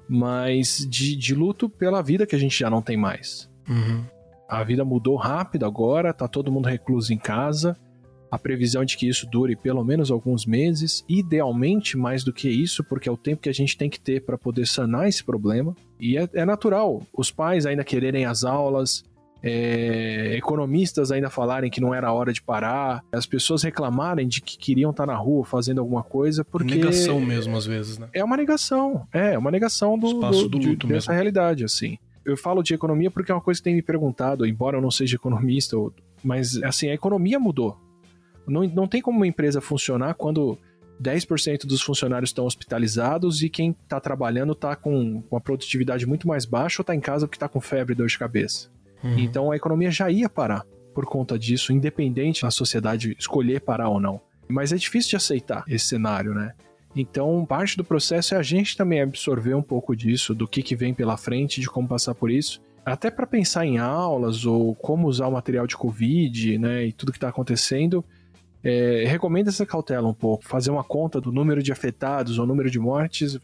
[0.09, 3.49] mas de, de, luto pela vida que a gente já não tem mais.
[3.69, 4.05] Uhum.
[4.49, 7.77] A vida mudou rápido agora, tá todo mundo recluso em casa.
[8.29, 12.83] A previsão de que isso dure pelo menos alguns meses, idealmente mais do que isso,
[12.83, 15.73] porque é o tempo que a gente tem que ter para poder sanar esse problema.
[16.01, 19.05] E é, é natural os pais ainda quererem as aulas,
[19.43, 24.57] é, economistas ainda falarem que não era hora de parar, as pessoas reclamarem de que
[24.57, 26.75] queriam estar na rua fazendo alguma coisa, porque...
[26.75, 28.09] Negação mesmo, às vezes, né?
[28.13, 31.99] É uma negação, é, uma negação do, Espaço do, do luto de, dessa realidade, assim.
[32.25, 34.91] Eu falo de economia porque é uma coisa que tem me perguntado, embora eu não
[34.91, 35.77] seja economista,
[36.25, 37.79] mas, assim, a economia mudou.
[38.47, 40.59] Não, não tem como uma empresa funcionar quando
[41.03, 46.45] 10% dos funcionários estão hospitalizados e quem está trabalhando está com uma produtividade muito mais
[46.45, 48.71] baixa ou está em casa porque está com febre e dor de cabeça.
[49.03, 49.19] Uhum.
[49.19, 54.01] Então a economia já ia parar por conta disso, independente da sociedade escolher parar ou
[54.01, 54.21] não.
[54.49, 56.55] Mas é difícil de aceitar esse cenário, né?
[56.95, 60.75] Então, parte do processo é a gente também absorver um pouco disso, do que, que
[60.75, 62.63] vem pela frente, de como passar por isso.
[62.87, 66.87] Até para pensar em aulas ou como usar o material de Covid, né?
[66.87, 68.03] E tudo que está acontecendo.
[68.65, 70.49] É, recomendo essa cautela um pouco.
[70.49, 73.39] Fazer uma conta do número de afetados ou número de mortes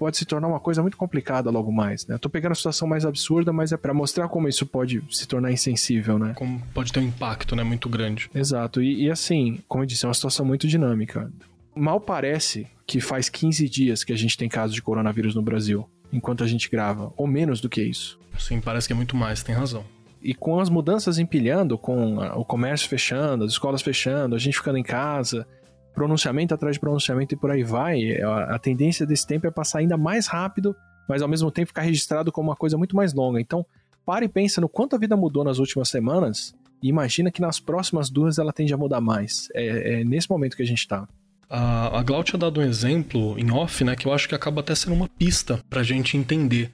[0.00, 2.14] pode se tornar uma coisa muito complicada logo mais, né?
[2.14, 5.28] Eu tô pegando a situação mais absurda, mas é para mostrar como isso pode se
[5.28, 6.32] tornar insensível, né?
[6.34, 8.30] Como pode ter um impacto, né, muito grande.
[8.34, 8.82] Exato.
[8.82, 11.30] E, e assim, como eu disse, é uma situação muito dinâmica.
[11.76, 15.86] Mal parece que faz 15 dias que a gente tem casos de coronavírus no Brasil,
[16.10, 18.18] enquanto a gente grava, ou menos do que isso.
[18.38, 19.84] Sim, parece que é muito mais, tem razão.
[20.22, 24.78] E com as mudanças empilhando, com o comércio fechando, as escolas fechando, a gente ficando
[24.78, 25.46] em casa,
[25.94, 29.80] pronunciamento atrás de pronunciamento e por aí vai, a, a tendência desse tempo é passar
[29.80, 30.74] ainda mais rápido,
[31.08, 33.40] mas ao mesmo tempo ficar registrado como uma coisa muito mais longa.
[33.40, 33.64] Então,
[34.04, 37.60] pare e pensa no quanto a vida mudou nas últimas semanas e imagina que nas
[37.60, 39.48] próximas duas ela tende a mudar mais.
[39.54, 41.06] É, é nesse momento que a gente está.
[41.48, 44.60] A, a Glau tinha dado um exemplo em off, né, que eu acho que acaba
[44.60, 46.70] até sendo uma pista pra gente entender.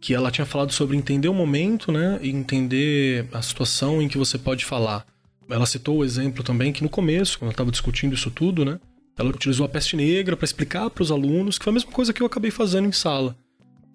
[0.00, 4.18] Que ela tinha falado sobre entender o momento, né, e entender a situação em que
[4.18, 5.06] você pode falar.
[5.48, 8.78] Ela citou o exemplo também que no começo, quando eu estava discutindo isso tudo, né?
[9.16, 12.12] Ela utilizou a peste negra para explicar para os alunos, que foi a mesma coisa
[12.12, 13.36] que eu acabei fazendo em sala.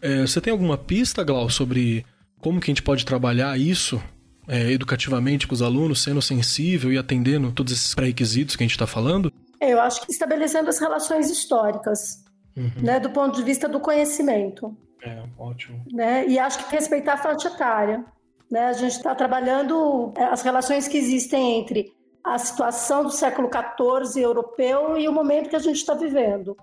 [0.02, 2.06] É, você tem alguma pista, Glau, sobre
[2.40, 4.02] como que a gente pode trabalhar isso
[4.48, 8.76] é, educativamente com os alunos, sendo sensível e atendendo todos esses pré-requisitos que a gente
[8.76, 9.32] está falando?
[9.60, 12.24] É, eu acho que estabelecendo as relações históricas,
[12.56, 12.72] uhum.
[12.82, 14.76] né, do ponto de vista do conhecimento.
[15.04, 15.84] É, ótimo.
[15.92, 16.28] Né?
[16.28, 18.06] E acho que respeitar a faixa etária.
[18.50, 18.66] Né?
[18.66, 24.22] A gente está trabalhando é, as relações que existem entre a situação do século XIV
[24.22, 26.58] europeu e o momento que a gente está vivendo.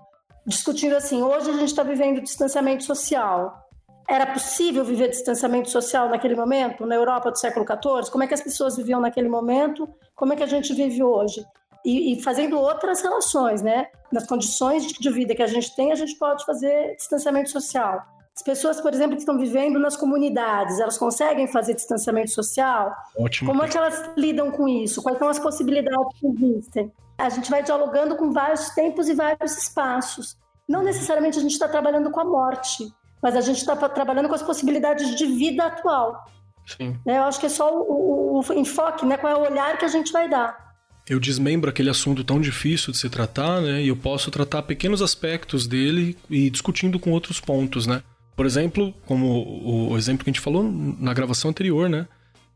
[0.45, 3.65] Discutindo assim, hoje a gente está vivendo distanciamento social.
[4.07, 8.09] Era possível viver distanciamento social naquele momento, na Europa do século XIV?
[8.09, 9.89] Como é que as pessoas viviam naquele momento?
[10.15, 11.43] Como é que a gente vive hoje?
[11.83, 13.87] E, e fazendo outras relações, né?
[14.11, 18.01] Nas condições de vida que a gente tem, a gente pode fazer distanciamento social.
[18.37, 22.95] As pessoas, por exemplo, que estão vivendo nas comunidades, elas conseguem fazer distanciamento social?
[23.17, 23.49] Ótimo.
[23.49, 25.01] Como é que elas lidam com isso?
[25.01, 26.91] Quais são as possibilidades que existem?
[27.17, 30.37] A gente vai dialogando com vários tempos e vários espaços.
[30.69, 32.87] Não necessariamente a gente está trabalhando com a morte,
[33.23, 36.23] mas a gente está trabalhando com as possibilidades de vida atual.
[36.63, 36.95] Sim.
[37.07, 39.17] Eu acho que é só o, o, o enfoque, né?
[39.17, 40.67] qual é o olhar que a gente vai dar
[41.09, 43.81] eu desmembro aquele assunto tão difícil de se tratar, né?
[43.81, 48.03] E eu posso tratar pequenos aspectos dele e discutindo com outros pontos, né?
[48.37, 52.07] Por exemplo, como o exemplo que a gente falou na gravação anterior, né?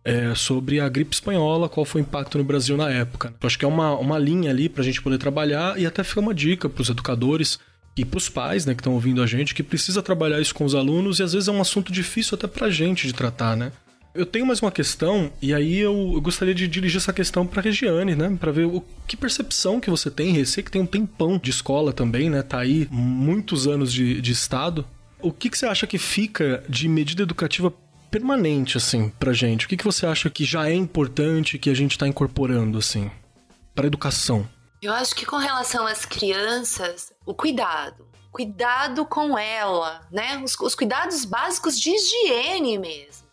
[0.05, 3.33] É sobre a gripe espanhola, qual foi o impacto no Brasil na época.
[3.41, 6.03] Eu acho que é uma, uma linha ali para a gente poder trabalhar e até
[6.03, 7.59] fica uma dica para os educadores
[7.97, 10.65] e para os pais, né, que estão ouvindo a gente, que precisa trabalhar isso com
[10.65, 13.57] os alunos e às vezes é um assunto difícil até para a gente de tratar,
[13.57, 13.71] né?
[14.13, 17.61] Eu tenho mais uma questão, e aí eu, eu gostaria de dirigir essa questão para
[17.61, 18.37] Regiane, né?
[18.39, 21.93] Para ver o que percepção que você tem, Rece, que tem um tempão de escola
[21.93, 22.43] também, né?
[22.43, 24.85] Tá aí muitos anos de, de estado.
[25.21, 27.73] O que, que você acha que fica de medida educativa
[28.09, 29.65] permanente, assim, pra gente?
[29.65, 33.09] O que, que você acha que já é importante que a gente está incorporando, assim,
[33.73, 34.47] para educação?
[34.81, 38.09] Eu acho que com relação às crianças, o cuidado.
[38.31, 40.41] Cuidado com ela, né?
[40.43, 43.27] Os, os cuidados básicos de higiene mesmo.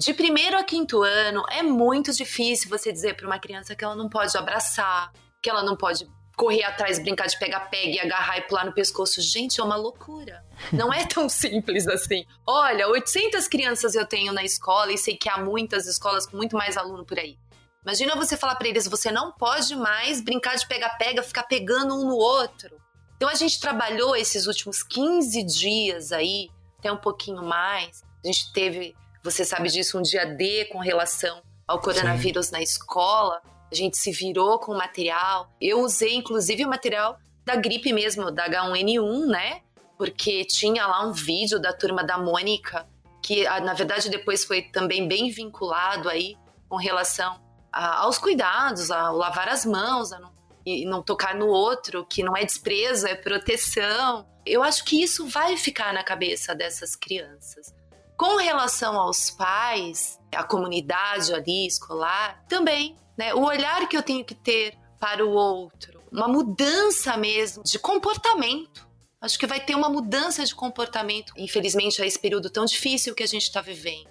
[0.00, 3.96] De primeiro a quinto ano, é muito difícil você dizer para uma criança que ela
[3.96, 6.06] não pode abraçar, que ela não pode
[6.38, 9.20] correr atrás, brincar de pega-pega e agarrar e pular no pescoço.
[9.20, 10.44] Gente, é uma loucura.
[10.72, 12.24] Não é tão simples assim.
[12.46, 16.56] Olha, 800 crianças eu tenho na escola e sei que há muitas escolas com muito
[16.56, 17.36] mais aluno por aí.
[17.82, 22.04] Imagina você falar para eles, você não pode mais brincar de pega-pega, ficar pegando um
[22.04, 22.80] no outro.
[23.16, 28.04] Então a gente trabalhou esses últimos 15 dias aí, até um pouquinho mais.
[28.22, 32.52] A gente teve, você sabe disso, um dia D com relação ao coronavírus Sim.
[32.52, 35.50] na escola a gente se virou com o material.
[35.60, 39.62] Eu usei, inclusive, o material da gripe mesmo, da H1N1, né?
[39.96, 42.86] Porque tinha lá um vídeo da turma da Mônica,
[43.22, 46.36] que ah, na verdade depois foi também bem vinculado aí
[46.68, 47.40] com relação
[47.72, 50.32] a, aos cuidados, ao lavar as mãos, a não,
[50.64, 54.26] e não tocar no outro, que não é desprezo, é proteção.
[54.44, 57.74] Eu acho que isso vai ficar na cabeça dessas crianças.
[58.16, 63.34] Com relação aos pais, a comunidade ali escolar, também né?
[63.34, 68.86] O olhar que eu tenho que ter para o outro, uma mudança mesmo de comportamento.
[69.20, 73.24] Acho que vai ter uma mudança de comportamento, infelizmente, a esse período tão difícil que
[73.24, 74.08] a gente está vivendo.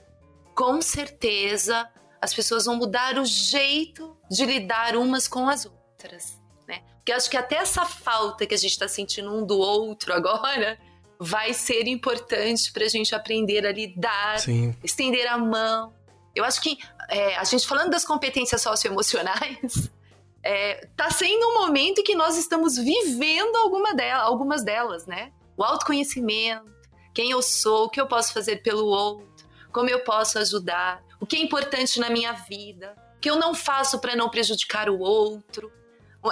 [0.54, 1.90] Com certeza,
[2.22, 6.84] as pessoas vão mudar o jeito de lidar umas com as outras, né?
[6.98, 10.78] Porque acho que até essa falta que a gente está sentindo um do outro agora
[11.18, 14.76] vai ser importante para a gente aprender a lidar, Sim.
[14.84, 15.94] estender a mão,
[16.38, 16.78] eu acho que
[17.10, 19.90] é, a gente falando das competências socioemocionais,
[20.44, 25.32] é, tá sendo um momento em que nós estamos vivendo alguma delas, algumas delas, né?
[25.56, 26.72] O autoconhecimento,
[27.14, 31.26] quem eu sou, o que eu posso fazer pelo outro, como eu posso ajudar, o
[31.26, 35.00] que é importante na minha vida, o que eu não faço para não prejudicar o
[35.00, 35.72] outro.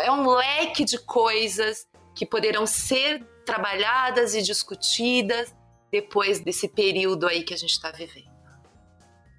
[0.01, 5.55] É um leque de coisas que poderão ser trabalhadas e discutidas
[5.91, 8.34] depois desse período aí que a gente está vivendo.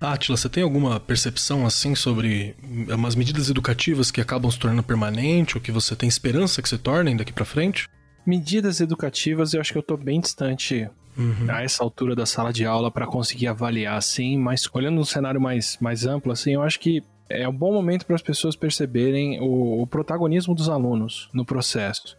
[0.00, 2.54] Átila, você tem alguma percepção assim sobre
[2.88, 6.76] umas medidas educativas que acabam se tornando permanente ou que você tem esperança que se
[6.76, 7.88] tornem daqui para frente?
[8.26, 11.46] Medidas educativas, eu acho que eu tô bem distante uhum.
[11.48, 15.40] a essa altura da sala de aula para conseguir avaliar assim, mas olhando um cenário
[15.40, 19.40] mais, mais amplo assim, eu acho que é um bom momento para as pessoas perceberem
[19.40, 22.16] o, o protagonismo dos alunos no processo.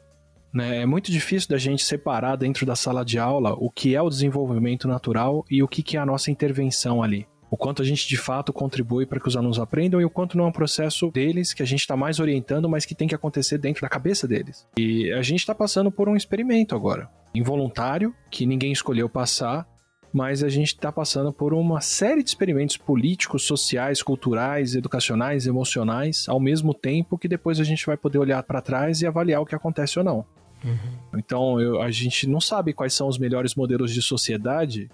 [0.51, 0.81] Né?
[0.81, 4.09] É muito difícil da gente separar dentro da sala de aula o que é o
[4.09, 8.17] desenvolvimento natural e o que é a nossa intervenção ali o quanto a gente de
[8.17, 11.53] fato contribui para que os alunos aprendam e o quanto não é um processo deles
[11.53, 14.67] que a gente está mais orientando, mas que tem que acontecer dentro da cabeça deles.
[14.77, 19.67] E a gente está passando por um experimento agora, involuntário, que ninguém escolheu passar,
[20.11, 26.27] mas a gente está passando por uma série de experimentos políticos, sociais, culturais, educacionais, emocionais,
[26.27, 29.45] ao mesmo tempo que depois a gente vai poder olhar para trás e avaliar o
[29.45, 30.25] que acontece ou não.
[30.63, 31.19] Uhum.
[31.19, 34.89] Então eu, a gente não sabe quais são os melhores modelos de sociedade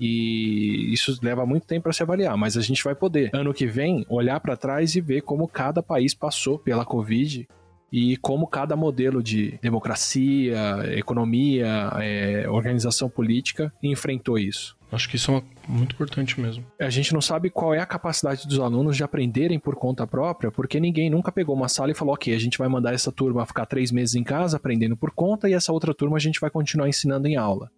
[0.00, 3.66] e isso leva muito tempo para se avaliar, mas a gente vai poder, ano que
[3.66, 7.46] vem, olhar para trás e ver como cada país passou pela Covid
[7.92, 10.58] e como cada modelo de democracia,
[10.96, 14.78] economia, é, organização política enfrentou isso.
[14.92, 16.64] Acho que isso é uma, muito importante mesmo.
[16.80, 20.50] A gente não sabe qual é a capacidade dos alunos de aprenderem por conta própria,
[20.50, 23.46] porque ninguém nunca pegou uma sala e falou: ok, a gente vai mandar essa turma
[23.46, 26.50] ficar três meses em casa aprendendo por conta e essa outra turma a gente vai
[26.50, 27.70] continuar ensinando em aula.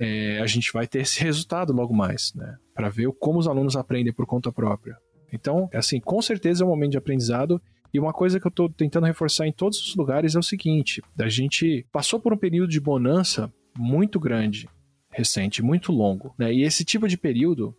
[0.00, 2.56] É, a gente vai ter esse resultado logo mais, né?
[2.74, 4.96] Para ver como os alunos aprendem por conta própria.
[5.32, 7.60] Então, assim, com certeza é um momento de aprendizado.
[7.92, 11.02] E uma coisa que eu estou tentando reforçar em todos os lugares é o seguinte:
[11.18, 14.68] a gente passou por um período de bonança muito grande
[15.10, 16.34] recente, muito longo.
[16.38, 16.54] Né?
[16.54, 17.76] E esse tipo de período,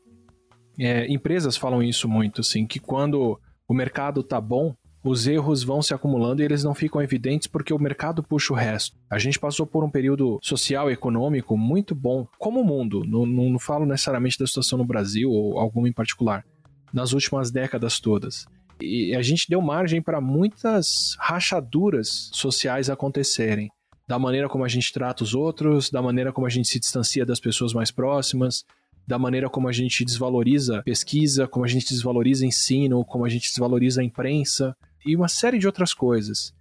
[0.77, 5.81] é, empresas falam isso muito, assim, que quando o mercado tá bom, os erros vão
[5.81, 8.95] se acumulando e eles não ficam evidentes porque o mercado puxa o resto.
[9.09, 13.25] A gente passou por um período social e econômico muito bom, como o mundo, não,
[13.25, 16.45] não falo necessariamente da situação no Brasil ou alguma em particular,
[16.93, 18.45] nas últimas décadas todas.
[18.79, 23.69] E a gente deu margem para muitas rachaduras sociais acontecerem
[24.07, 27.25] da maneira como a gente trata os outros, da maneira como a gente se distancia
[27.25, 28.65] das pessoas mais próximas,
[29.07, 33.49] da maneira como a gente desvaloriza pesquisa, como a gente desvaloriza ensino, como a gente
[33.49, 36.53] desvaloriza a imprensa e uma série de outras coisas.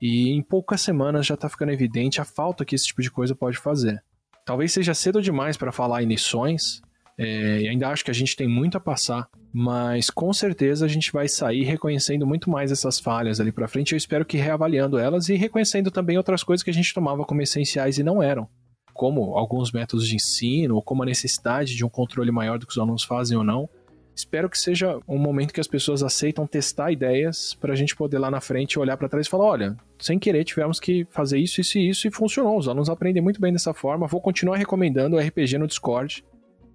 [0.00, 3.34] E em poucas semanas já está ficando evidente a falta que esse tipo de coisa
[3.34, 4.02] pode fazer.
[4.44, 6.82] Talvez seja cedo demais para falar em lições,
[7.18, 11.12] é, ainda acho que a gente tem muito a passar, mas com certeza a gente
[11.12, 13.92] vai sair reconhecendo muito mais essas falhas ali para frente.
[13.92, 17.42] Eu espero que reavaliando elas e reconhecendo também outras coisas que a gente tomava como
[17.42, 18.48] essenciais e não eram,
[18.94, 22.72] como alguns métodos de ensino, ou como a necessidade de um controle maior do que
[22.72, 23.68] os alunos fazem ou não.
[24.14, 28.18] Espero que seja um momento que as pessoas aceitam testar ideias para a gente poder
[28.18, 31.60] lá na frente olhar para trás e falar: olha, sem querer tivemos que fazer isso,
[31.60, 32.58] isso e isso e funcionou.
[32.58, 34.06] Os alunos aprendem muito bem dessa forma.
[34.06, 36.24] Vou continuar recomendando o RPG no Discord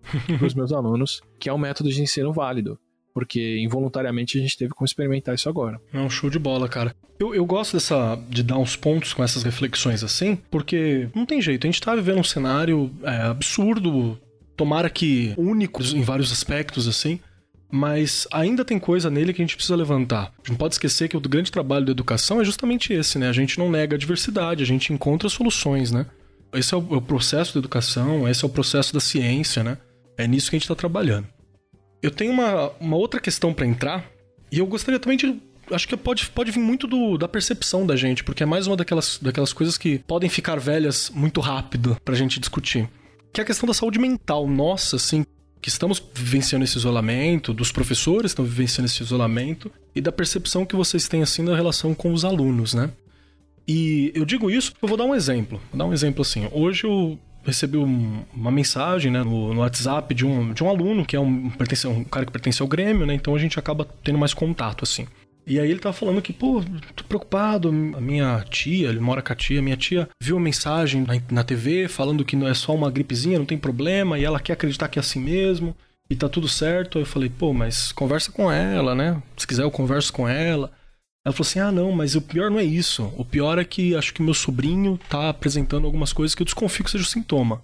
[0.38, 2.80] para os meus alunos, que é um método de ensino válido.
[3.13, 5.82] Porque involuntariamente a gente teve como experimentar isso agora.
[5.91, 6.95] É um show de bola, cara.
[7.19, 11.41] Eu, eu gosto dessa de dar uns pontos com essas reflexões assim, porque não tem
[11.41, 11.65] jeito.
[11.65, 14.19] A gente tá vivendo um cenário é, absurdo,
[14.56, 17.19] tomara que único em vários aspectos, assim.
[17.69, 20.34] Mas ainda tem coisa nele que a gente precisa levantar.
[20.36, 23.27] A gente não pode esquecer que o grande trabalho da educação é justamente esse, né?
[23.27, 26.06] A gente não nega a diversidade, a gente encontra soluções, né?
[26.53, 29.77] Esse é o, é processo da educação, esse é o processo da ciência, né?
[30.17, 31.27] É nisso que a gente está trabalhando.
[32.01, 34.06] Eu tenho uma, uma outra questão para entrar,
[34.51, 35.41] e eu gostaria também de.
[35.69, 38.77] Acho que pode, pode vir muito do, da percepção da gente, porque é mais uma
[38.77, 42.89] daquelas, daquelas coisas que podem ficar velhas muito rápido pra gente discutir.
[43.34, 45.25] Que é a questão da saúde mental nossa, assim,
[45.62, 50.76] que estamos vivenciando esse isolamento, dos professores estão vivenciando esse isolamento, e da percepção que
[50.76, 52.91] vocês têm, assim, na relação com os alunos, né?
[53.67, 55.60] E eu digo isso, eu vou dar um exemplo.
[55.72, 56.48] Vou dar um exemplo assim.
[56.54, 61.06] Hoje eu recebi um, uma mensagem né, no, no, WhatsApp de um, de um aluno,
[61.06, 63.13] que é um, pertence, um cara que pertence ao Grêmio, né?
[63.13, 65.06] Então a gente acaba tendo mais contato, assim.
[65.48, 66.62] E aí ele tava falando que, pô,
[66.94, 71.04] tô preocupado, a minha tia, ele mora com a tia, minha tia viu uma mensagem
[71.04, 74.42] na, na TV falando que não é só uma gripezinha, não tem problema, e ela
[74.42, 75.74] quer acreditar que é assim mesmo,
[76.10, 76.98] e tá tudo certo.
[76.98, 79.24] Aí eu falei, pô, mas conversa com ela, né?
[79.38, 80.70] Se quiser eu converso com ela.
[81.26, 83.14] Ela falou assim: ah, não, mas o pior não é isso.
[83.18, 86.84] O pior é que acho que meu sobrinho tá apresentando algumas coisas que eu desconfio
[86.84, 87.62] que seja o sintoma.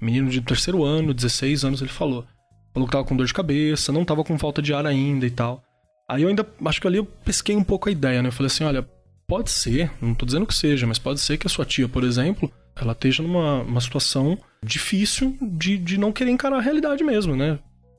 [0.00, 2.24] Menino de terceiro ano, 16 anos, ele falou.
[2.72, 5.30] Falou que tava com dor de cabeça, não tava com falta de ar ainda e
[5.30, 5.62] tal.
[6.08, 8.28] Aí eu ainda, acho que ali eu pesquei um pouco a ideia, né?
[8.28, 8.86] Eu falei assim: olha,
[9.26, 12.04] pode ser, não tô dizendo que seja, mas pode ser que a sua tia, por
[12.04, 17.34] exemplo, ela esteja numa uma situação difícil de, de não querer encarar a realidade mesmo,
[17.34, 17.58] né?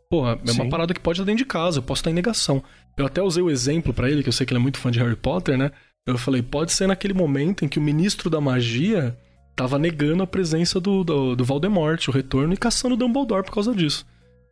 [0.09, 0.61] Porra, é Sim.
[0.61, 2.63] uma parada que pode estar dentro de casa, eu posso estar em negação.
[2.95, 4.89] Eu até usei o exemplo para ele, que eu sei que ele é muito fã
[4.89, 5.71] de Harry Potter, né?
[6.05, 9.17] Eu falei, pode ser naquele momento em que o ministro da magia
[9.55, 13.53] tava negando a presença do, do, do Voldemort, o retorno, e caçando o Dumbledore por
[13.53, 14.05] causa disso.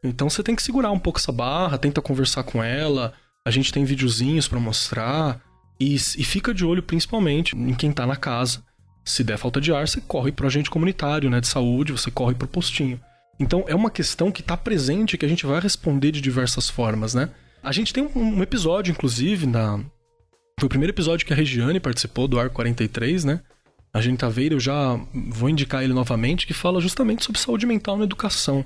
[0.04, 3.14] Então você tem que segurar um pouco essa barra, tenta conversar com ela,
[3.46, 5.40] a gente tem videozinhos para mostrar,
[5.80, 8.64] e, e fica de olho principalmente em quem tá na casa.
[9.04, 12.34] Se der falta de ar, você corre pro agente comunitário, né, de saúde, você corre
[12.34, 13.00] pro postinho.
[13.40, 17.14] Então é uma questão que está presente que a gente vai responder de diversas formas,
[17.14, 17.30] né?
[17.62, 19.80] A gente tem um, episódio, inclusive, na.
[20.60, 23.42] Foi o primeiro episódio que a Regiane participou do Ar 43, né?
[23.94, 27.66] A gente tá vendo, eu já vou indicar ele novamente, que fala justamente sobre saúde
[27.66, 28.64] mental na educação.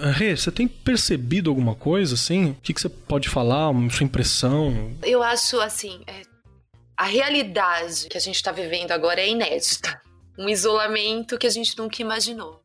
[0.00, 2.50] Rê, você tem percebido alguma coisa, assim?
[2.50, 4.96] O que, que você pode falar, sua impressão?
[5.02, 6.22] Eu acho, assim, é...
[6.96, 10.00] a realidade que a gente está vivendo agora é inédita.
[10.38, 12.62] Um isolamento que a gente nunca imaginou.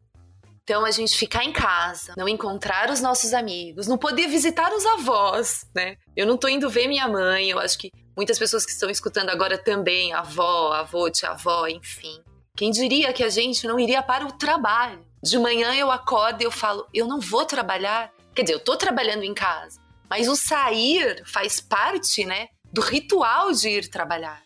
[0.63, 4.85] Então a gente ficar em casa, não encontrar os nossos amigos, não poder visitar os
[4.85, 5.97] avós, né?
[6.15, 9.29] Eu não tô indo ver minha mãe, eu acho que muitas pessoas que estão escutando
[9.29, 12.21] agora também, avó, avô, tia-avó, enfim.
[12.55, 15.03] Quem diria que a gente não iria para o trabalho?
[15.23, 18.11] De manhã eu acordo e eu falo, eu não vou trabalhar.
[18.35, 23.53] Quer dizer, eu tô trabalhando em casa, mas o sair faz parte, né, do ritual
[23.53, 24.43] de ir trabalhar.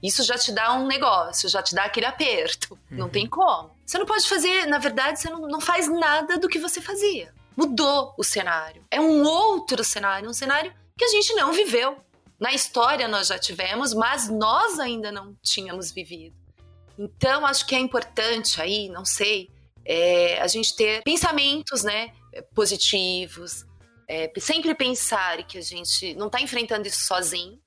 [0.00, 2.74] Isso já te dá um negócio, já te dá aquele aperto.
[2.90, 2.98] Uhum.
[2.98, 3.74] Não tem como.
[3.84, 7.34] Você não pode fazer, na verdade, você não, não faz nada do que você fazia.
[7.56, 8.84] Mudou o cenário.
[8.92, 11.96] É um outro cenário, um cenário que a gente não viveu.
[12.38, 16.36] Na história nós já tivemos, mas nós ainda não tínhamos vivido.
[16.96, 19.50] Então, acho que é importante aí, não sei,
[19.84, 22.12] é, a gente ter pensamentos né,
[22.54, 23.64] positivos,
[24.08, 27.58] é, sempre pensar que a gente não está enfrentando isso sozinho,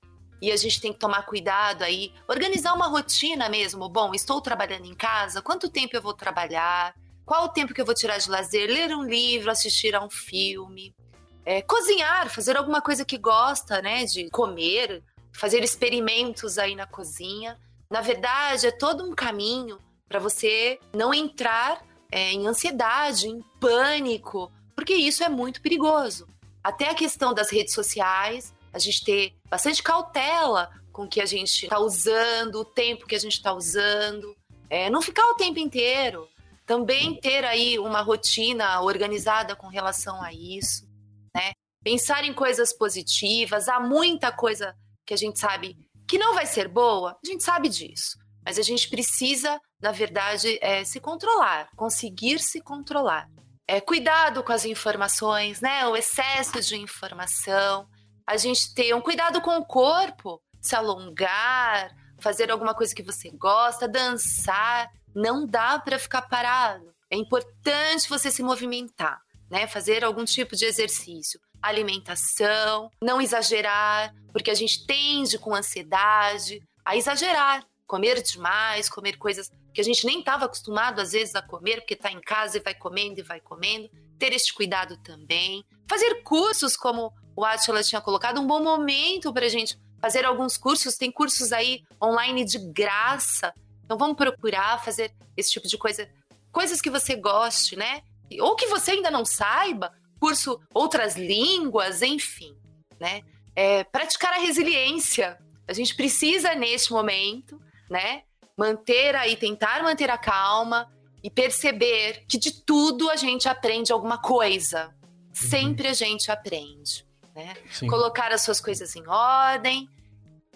[0.41, 3.89] e a gente tem que tomar cuidado aí, organizar uma rotina mesmo.
[3.89, 6.93] Bom, estou trabalhando em casa, quanto tempo eu vou trabalhar?
[7.25, 8.69] Qual o tempo que eu vou tirar de lazer?
[8.69, 10.95] Ler um livro, assistir a um filme,
[11.43, 14.05] é, cozinhar, fazer alguma coisa que gosta, né?
[14.05, 15.03] De comer,
[15.33, 17.59] fazer experimentos aí na cozinha.
[17.89, 21.81] Na verdade, é todo um caminho para você não entrar
[22.11, 26.27] é, em ansiedade, em pânico, porque isso é muito perigoso.
[26.63, 31.63] Até a questão das redes sociais, a gente ter bastante cautela com que a gente
[31.63, 34.35] está usando, o tempo que a gente está usando,
[34.69, 36.27] é, não ficar o tempo inteiro.
[36.65, 40.85] Também ter aí uma rotina organizada com relação a isso,
[41.33, 41.53] né?
[41.81, 46.67] Pensar em coisas positivas, há muita coisa que a gente sabe que não vai ser
[46.67, 48.17] boa, a gente sabe disso.
[48.47, 53.27] Mas a gente precisa, na verdade, é, se controlar, conseguir se controlar.
[53.67, 55.85] É, cuidado com as informações, né?
[55.85, 57.85] O excesso de informação
[58.25, 63.29] a gente ter um cuidado com o corpo, se alongar, fazer alguma coisa que você
[63.31, 64.89] gosta, dançar.
[65.13, 66.93] Não dá para ficar parado.
[67.11, 69.19] É importante você se movimentar,
[69.51, 69.67] né?
[69.67, 71.37] Fazer algum tipo de exercício.
[71.61, 79.49] Alimentação, não exagerar, porque a gente tende com ansiedade a exagerar, comer demais, comer coisas
[79.73, 82.61] que a gente nem estava acostumado às vezes a comer, porque está em casa e
[82.61, 83.89] vai comendo e vai comendo.
[84.19, 85.63] Ter este cuidado também.
[85.87, 90.57] Fazer cursos como o Atila tinha colocado, um bom momento para a gente fazer alguns
[90.57, 90.97] cursos.
[90.97, 93.53] Tem cursos aí online de graça.
[93.85, 96.09] Então vamos procurar fazer esse tipo de coisa.
[96.51, 98.01] Coisas que você goste, né?
[98.41, 102.57] Ou que você ainda não saiba, curso outras línguas, enfim,
[102.99, 103.21] né?
[103.55, 105.37] É, praticar a resiliência.
[105.67, 108.23] A gente precisa, neste momento, né?
[108.57, 110.91] Manter aí, tentar manter a calma
[111.23, 114.87] e perceber que de tudo a gente aprende alguma coisa.
[115.03, 115.33] Uhum.
[115.33, 117.07] Sempre a gente aprende
[117.37, 117.55] né?
[117.71, 117.87] Sim.
[117.87, 119.87] Colocar as suas coisas em ordem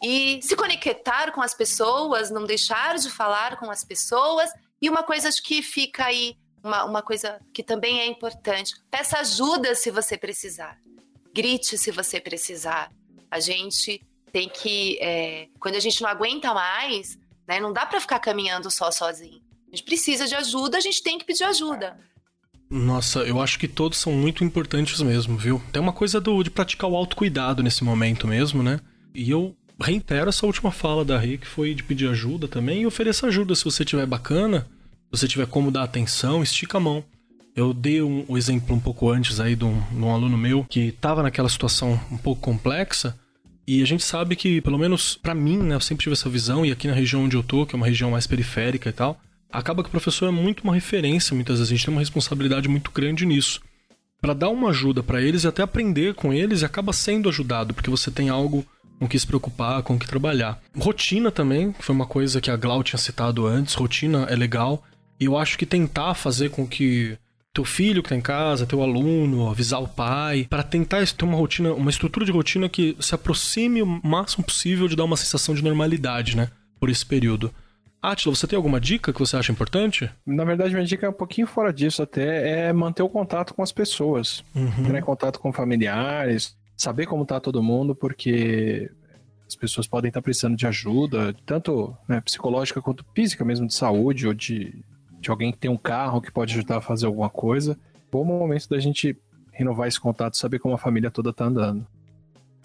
[0.02, 4.50] e se conectar com as pessoas, não deixar de falar com as pessoas.
[4.82, 9.76] E uma coisa que fica aí, uma, uma coisa que também é importante: peça ajuda
[9.76, 10.80] se você precisar,
[11.32, 12.92] grite se você precisar.
[13.30, 17.18] A gente tem que, é, quando a gente não aguenta mais,
[17.52, 19.42] né, não dá para ficar caminhando só sozinho.
[19.68, 21.98] A gente precisa de ajuda, a gente tem que pedir ajuda.
[22.70, 25.62] Nossa, eu acho que todos são muito importantes mesmo, viu?
[25.74, 28.80] Tem uma coisa do, de praticar o autocuidado nesse momento mesmo, né?
[29.14, 32.86] E eu reitero essa última fala da Rê, que foi de pedir ajuda também, e
[32.86, 34.68] ofereça ajuda se você tiver bacana,
[35.14, 37.04] se você tiver como dar atenção, estica a mão.
[37.54, 40.66] Eu dei um, um exemplo um pouco antes aí de um, de um aluno meu
[40.70, 43.20] que estava naquela situação um pouco complexa,
[43.68, 46.66] e a gente sabe que, pelo menos para mim, né, eu sempre tive essa visão,
[46.66, 49.20] e aqui na região onde eu tô, que é uma região mais periférica e tal,
[49.52, 52.68] acaba que o professor é muito uma referência, muitas vezes a gente tem uma responsabilidade
[52.68, 53.62] muito grande nisso.
[54.20, 57.74] Para dar uma ajuda para eles e até aprender com eles e acaba sendo ajudado,
[57.74, 58.66] porque você tem algo
[59.00, 60.62] com que se preocupar, com que trabalhar.
[60.78, 64.84] Rotina também, foi uma coisa que a Glau tinha citado antes, rotina é legal,
[65.20, 67.18] e eu acho que tentar fazer com que
[67.54, 71.38] teu filho que tá em casa, teu aluno, avisar o pai, para tentar ter uma
[71.38, 75.54] rotina, uma estrutura de rotina que se aproxime o máximo possível de dar uma sensação
[75.54, 76.50] de normalidade, né,
[76.80, 77.54] por esse período.
[78.02, 80.10] Atila, você tem alguma dica que você acha importante?
[80.26, 83.62] Na verdade, minha dica é um pouquinho fora disso até, é manter o contato com
[83.62, 84.44] as pessoas.
[84.56, 84.92] Uhum.
[84.92, 85.02] Né?
[85.02, 88.90] Contato com familiares, saber como tá todo mundo, porque
[89.48, 94.26] as pessoas podem estar precisando de ajuda, tanto né, psicológica quanto física mesmo, de saúde,
[94.26, 94.84] ou de,
[95.22, 97.78] de alguém que tem um carro que pode ajudar a fazer alguma coisa.
[98.12, 99.16] Bom momento da gente
[99.52, 101.86] renovar esse contato, saber como a família toda tá andando.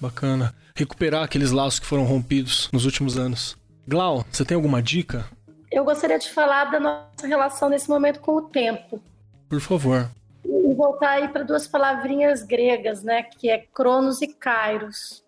[0.00, 0.54] Bacana.
[0.74, 3.56] Recuperar aqueles laços que foram rompidos nos últimos anos.
[3.86, 5.26] Glau, você tem alguma dica?
[5.70, 9.00] Eu gostaria de falar da nossa relação nesse momento com o tempo.
[9.48, 10.08] Por favor.
[10.44, 13.22] E voltar aí para duas palavrinhas gregas, né?
[13.22, 15.24] Que é Cronos e Kairos.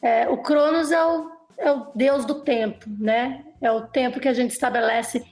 [0.00, 3.44] É, o Cronos é o, é o deus do tempo, né?
[3.60, 5.24] É o tempo que a gente estabelece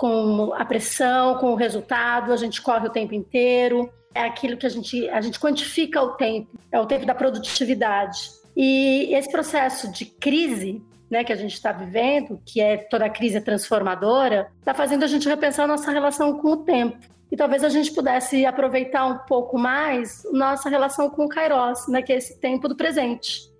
[0.00, 3.92] com a pressão, com o resultado, a gente corre o tempo inteiro.
[4.14, 8.30] É aquilo que a gente, a gente quantifica o tempo, é o tempo da produtividade.
[8.56, 13.42] E esse processo de crise né, que a gente está vivendo, que é toda crise
[13.42, 16.96] transformadora, está fazendo a gente repensar a nossa relação com o tempo.
[17.30, 22.00] E talvez a gente pudesse aproveitar um pouco mais nossa relação com o Kairos, né,
[22.00, 23.52] que é esse tempo do presente,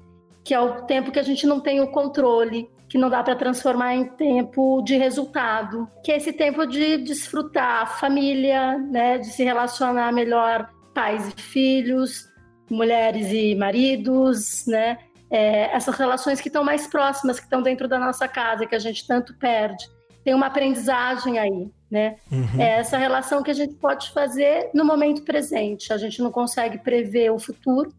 [0.42, 3.36] que é o tempo que a gente não tem o controle, que não dá para
[3.36, 9.28] transformar em tempo de resultado, que é esse tempo de desfrutar a família, né, de
[9.28, 12.28] se relacionar melhor pais e filhos,
[12.68, 14.98] mulheres e maridos, né?
[15.30, 18.80] É, essas relações que estão mais próximas, que estão dentro da nossa casa, que a
[18.80, 19.88] gente tanto perde.
[20.24, 22.16] Tem uma aprendizagem aí, né?
[22.30, 22.60] Uhum.
[22.60, 25.92] É essa relação que a gente pode fazer no momento presente.
[25.92, 27.92] A gente não consegue prever o futuro.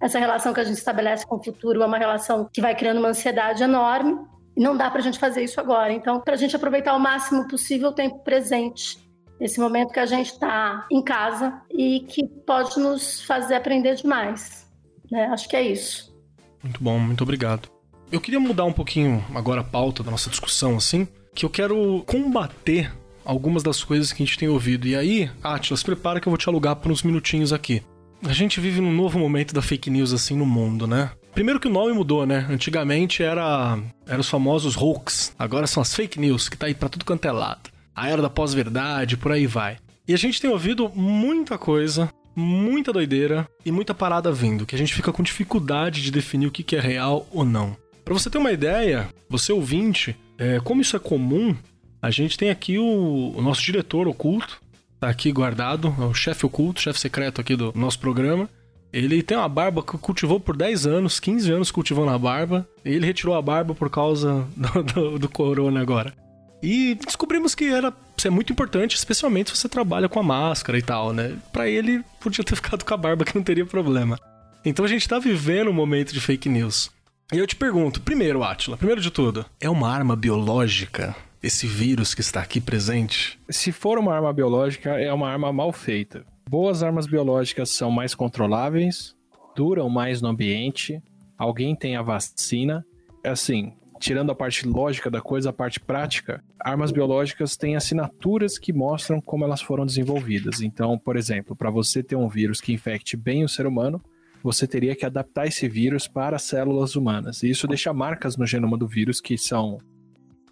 [0.00, 2.98] Essa relação que a gente estabelece com o futuro é uma relação que vai criando
[2.98, 4.16] uma ansiedade enorme.
[4.56, 5.92] E não dá para a gente fazer isso agora.
[5.92, 8.98] Então, para a gente aproveitar o máximo possível o tempo presente,
[9.40, 14.66] esse momento que a gente está em casa e que pode nos fazer aprender demais.
[15.10, 15.26] Né?
[15.26, 16.14] Acho que é isso.
[16.62, 17.68] Muito bom, muito obrigado.
[18.12, 22.04] Eu queria mudar um pouquinho agora a pauta da nossa discussão, assim, que eu quero
[22.06, 22.92] combater
[23.24, 24.86] algumas das coisas que a gente tem ouvido.
[24.86, 27.82] E aí, Atlas, prepara que eu vou te alugar por uns minutinhos aqui.
[28.26, 31.10] A gente vive num novo momento da fake news assim no mundo, né?
[31.34, 32.46] Primeiro que o nome mudou, né?
[32.48, 36.88] Antigamente era, era os famosos hoax, agora são as fake news, que tá aí pra
[36.88, 39.76] tudo quanto é lado a era da pós-verdade, por aí vai.
[40.06, 44.78] E a gente tem ouvido muita coisa, muita doideira e muita parada vindo, que a
[44.78, 47.76] gente fica com dificuldade de definir o que é real ou não.
[48.04, 51.56] Para você ter uma ideia, você ouvinte, é, como isso é comum,
[52.02, 54.60] a gente tem aqui o, o nosso diretor oculto,
[55.04, 58.48] tá aqui guardado, é o chefe oculto, chefe secreto aqui do nosso programa.
[58.92, 62.66] Ele tem uma barba que cultivou por 10 anos, 15 anos cultivando a barba.
[62.84, 66.14] Ele retirou a barba por causa do, do, do corona agora.
[66.62, 67.92] E descobrimos que era
[68.24, 71.36] é muito importante, especialmente se você trabalha com a máscara e tal, né?
[71.52, 74.18] Para ele, podia ter ficado com a barba que não teria problema.
[74.64, 76.90] Então a gente tá vivendo um momento de fake news.
[77.30, 81.14] E eu te pergunto, primeiro, Atila, primeiro de tudo, é uma arma biológica
[81.44, 83.38] esse vírus que está aqui presente?
[83.50, 86.24] Se for uma arma biológica, é uma arma mal feita.
[86.48, 89.14] Boas armas biológicas são mais controláveis,
[89.54, 91.02] duram mais no ambiente,
[91.36, 92.84] alguém tem a vacina.
[93.22, 98.58] É assim, tirando a parte lógica da coisa, a parte prática, armas biológicas têm assinaturas
[98.58, 100.62] que mostram como elas foram desenvolvidas.
[100.62, 104.02] Então, por exemplo, para você ter um vírus que infecte bem o ser humano,
[104.42, 107.42] você teria que adaptar esse vírus para células humanas.
[107.42, 109.78] E isso deixa marcas no genoma do vírus que são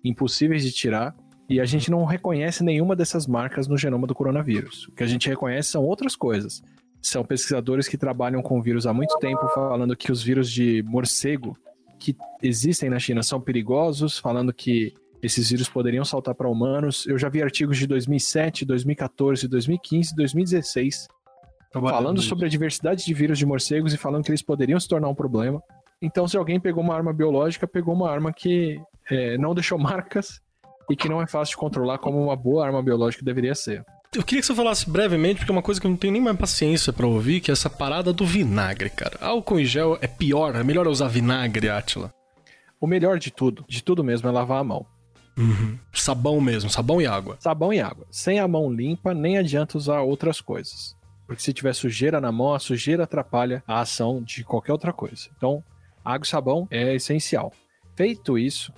[0.04, 1.14] impossíveis de tirar.
[1.48, 4.88] E a gente não reconhece nenhuma dessas marcas no genoma do coronavírus.
[4.88, 6.62] O que a gente reconhece são outras coisas.
[7.00, 11.56] São pesquisadores que trabalham com vírus há muito tempo falando que os vírus de morcego
[11.98, 17.06] que existem na China são perigosos, falando que esses vírus poderiam saltar para humanos.
[17.06, 21.08] Eu já vi artigos de 2007, 2014, 2015, 2016
[21.72, 25.08] falando sobre a diversidade de vírus de morcegos e falando que eles poderiam se tornar
[25.08, 25.62] um problema.
[26.02, 30.40] Então, se alguém pegou uma arma biológica, pegou uma arma que é, não deixou marcas
[30.90, 33.84] e que não é fácil de controlar como uma boa arma biológica deveria ser.
[34.14, 36.20] Eu queria que você falasse brevemente, porque é uma coisa que eu não tenho nem
[36.20, 39.16] mais paciência para ouvir, que é essa parada do vinagre, cara.
[39.20, 42.12] Álcool em gel é pior, é melhor usar vinagre, Atila.
[42.78, 44.84] O melhor de tudo, de tudo mesmo, é lavar a mão.
[45.38, 45.78] Uhum.
[45.94, 47.36] Sabão mesmo, sabão e água.
[47.40, 48.06] Sabão e água.
[48.10, 50.94] Sem a mão limpa, nem adianta usar outras coisas.
[51.26, 55.30] Porque se tiver sujeira na mão, a sujeira atrapalha a ação de qualquer outra coisa.
[55.34, 55.64] Então,
[56.04, 57.52] água e sabão é essencial.
[57.96, 58.72] Feito isso,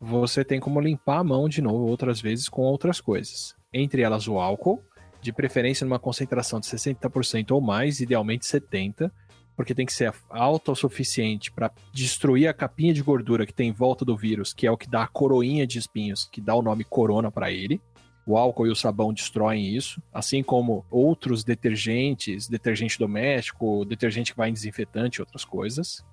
[0.00, 4.26] você tem como limpar a mão de novo outras vezes com outras coisas entre elas
[4.26, 4.82] o álcool,
[5.20, 9.10] de preferência numa concentração de 60% ou mais, idealmente 70%,
[9.56, 13.70] porque tem que ser alta o suficiente para destruir a capinha de gordura que tem
[13.70, 16.54] em volta do vírus, que é o que dá a coroinha de espinhos, que dá
[16.54, 17.80] o nome corona para ele.
[18.26, 24.36] O álcool e o sabão destroem isso, assim como outros detergentes, detergente doméstico, detergente que
[24.36, 26.04] vai em desinfetante e outras coisas.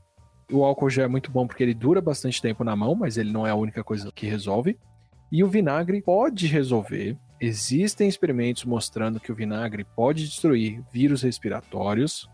[0.53, 3.31] O álcool já é muito bom porque ele dura bastante tempo na mão, mas ele
[3.31, 4.77] não é a única coisa que resolve.
[5.31, 12.29] E o vinagre pode resolver, Existem experimentos mostrando que o vinagre pode destruir vírus respiratórios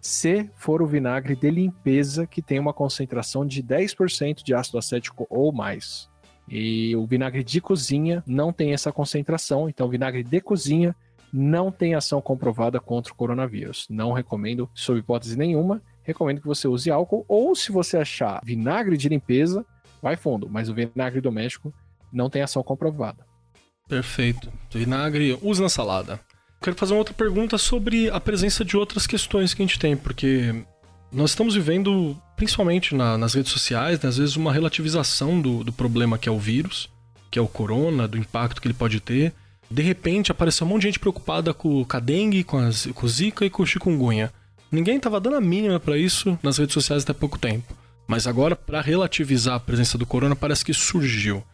[0.00, 5.26] se for o vinagre de limpeza que tem uma concentração de 10% de ácido acético
[5.28, 6.08] ou mais.
[6.48, 10.94] E o vinagre de cozinha não tem essa concentração, então o vinagre de cozinha
[11.32, 13.88] não tem ação comprovada contra o coronavírus.
[13.90, 18.96] Não recomendo, sob hipótese nenhuma, recomendo que você use álcool ou se você achar vinagre
[18.96, 19.64] de limpeza,
[20.02, 21.72] vai fundo, mas o vinagre doméstico
[22.12, 23.24] não tem ação comprovada.
[23.88, 24.50] Perfeito.
[24.70, 26.20] Vinagre, use na salada.
[26.60, 29.96] Quero fazer uma outra pergunta sobre a presença de outras questões que a gente tem,
[29.96, 30.64] porque
[31.12, 35.72] nós estamos vivendo, principalmente na, nas redes sociais, né, às vezes uma relativização do, do
[35.72, 36.88] problema que é o vírus,
[37.30, 39.32] que é o corona, do impacto que ele pode ter.
[39.70, 43.06] De repente apareceu um monte de gente preocupada com, com a dengue, com, as, com
[43.06, 44.32] o zika e com o chikungunya.
[44.72, 47.76] Ninguém estava dando a mínima para isso nas redes sociais até pouco tempo.
[48.08, 51.44] Mas agora, para relativizar a presença do corona, parece que surgiu.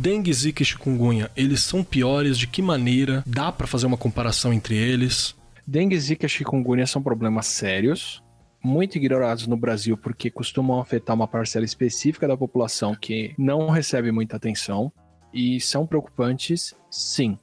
[0.00, 2.38] Dengue, Zika e chikungunya, eles são piores?
[2.38, 3.22] De que maneira?
[3.26, 5.34] Dá para fazer uma comparação entre eles?
[5.66, 8.22] Dengue, Zika e chikungunya são problemas sérios.
[8.64, 14.12] muito ignorados no Brasil porque costumam afetar uma parcela específica da população que não recebe
[14.12, 14.92] muita atenção
[15.34, 17.38] e são preocupantes, sim.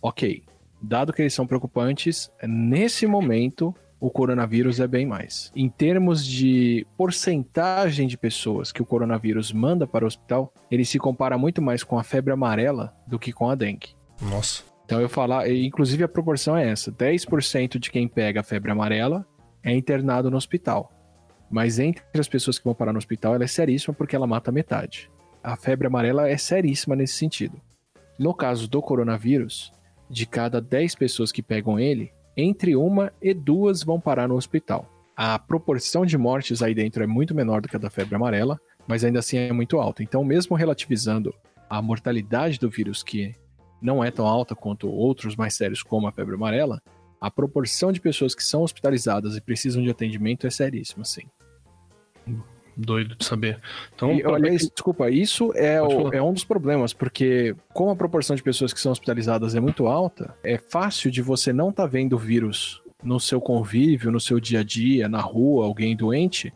[0.00, 0.44] Ok.
[0.80, 5.50] Dado que eles são preocupantes, nesse momento o coronavírus é bem mais.
[5.54, 10.98] Em termos de porcentagem de pessoas que o coronavírus manda para o hospital, ele se
[10.98, 13.94] compara muito mais com a febre amarela do que com a dengue.
[14.20, 14.62] Nossa.
[14.84, 19.26] Então eu falar, inclusive a proporção é essa: 10% de quem pega a febre amarela
[19.62, 20.92] é internado no hospital.
[21.50, 24.52] Mas entre as pessoas que vão parar no hospital, ela é seríssima porque ela mata
[24.52, 25.10] metade.
[25.42, 27.60] A febre amarela é seríssima nesse sentido.
[28.18, 29.72] No caso do coronavírus,
[30.08, 34.90] de cada 10 pessoas que pegam ele, entre uma e duas vão parar no hospital.
[35.16, 38.60] A proporção de mortes aí dentro é muito menor do que a da febre amarela,
[38.86, 40.02] mas ainda assim é muito alta.
[40.02, 41.34] Então, mesmo relativizando
[41.70, 43.34] a mortalidade do vírus, que
[43.80, 46.80] não é tão alta quanto outros mais sérios, como a febre amarela,
[47.20, 51.26] a proporção de pessoas que são hospitalizadas e precisam de atendimento é seríssima, sim.
[52.76, 53.58] Doido de saber.
[53.94, 58.36] Então, e, olha, desculpa, isso é, o, é um dos problemas, porque como a proporção
[58.36, 61.88] de pessoas que são hospitalizadas é muito alta, é fácil de você não estar tá
[61.88, 66.52] vendo o vírus no seu convívio, no seu dia a dia, na rua, alguém doente,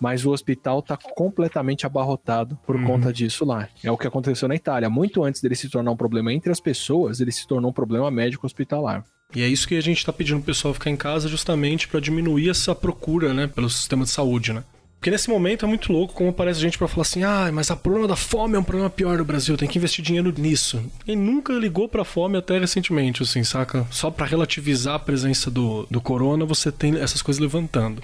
[0.00, 2.86] mas o hospital está completamente abarrotado por uhum.
[2.86, 3.68] conta disso lá.
[3.84, 4.88] É o que aconteceu na Itália.
[4.88, 8.10] Muito antes dele se tornar um problema entre as pessoas, ele se tornou um problema
[8.10, 9.04] médico hospitalar.
[9.34, 12.00] E é isso que a gente está pedindo o pessoal ficar em casa justamente para
[12.00, 14.64] diminuir essa procura, né, pelo sistema de saúde, né?
[15.00, 17.76] Porque nesse momento é muito louco como aparece gente para falar assim: ah, mas o
[17.76, 20.84] problema da fome é um problema pior no Brasil, tem que investir dinheiro nisso.
[21.06, 23.86] Quem nunca ligou pra fome até recentemente, assim, saca?
[23.90, 28.02] Só para relativizar a presença do, do corona, você tem essas coisas levantando.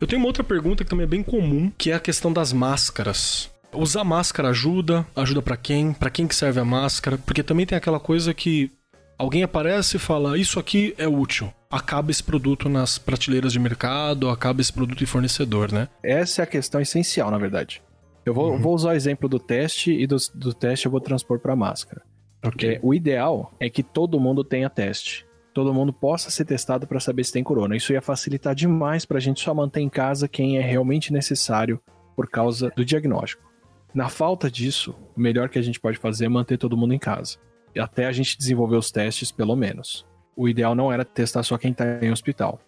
[0.00, 2.54] Eu tenho uma outra pergunta que também é bem comum, que é a questão das
[2.54, 3.50] máscaras.
[3.70, 5.06] Usar máscara ajuda?
[5.14, 5.92] Ajuda para quem?
[5.92, 7.18] Para quem que serve a máscara?
[7.18, 8.70] Porque também tem aquela coisa que
[9.18, 11.52] alguém aparece e fala: Isso aqui é útil.
[11.70, 15.88] Acaba esse produto nas prateleiras de mercado, acaba esse produto em fornecedor, né?
[16.02, 17.80] Essa é a questão essencial, na verdade.
[18.26, 18.58] Eu vou, uhum.
[18.58, 22.02] vou usar o exemplo do teste e do, do teste eu vou transpor para máscara.
[22.40, 25.26] Porque o ideal é que todo mundo tenha teste.
[25.52, 27.76] Todo mundo possa ser testado para saber se tem corona.
[27.76, 31.80] Isso ia facilitar demais para a gente só manter em casa quem é realmente necessário
[32.16, 33.48] por causa do diagnóstico.
[33.94, 36.98] Na falta disso, o melhor que a gente pode fazer é manter todo mundo em
[36.98, 37.38] casa
[37.78, 40.06] até a gente desenvolver os testes, pelo menos.
[40.36, 42.60] O ideal não era testar só quem está em hospital.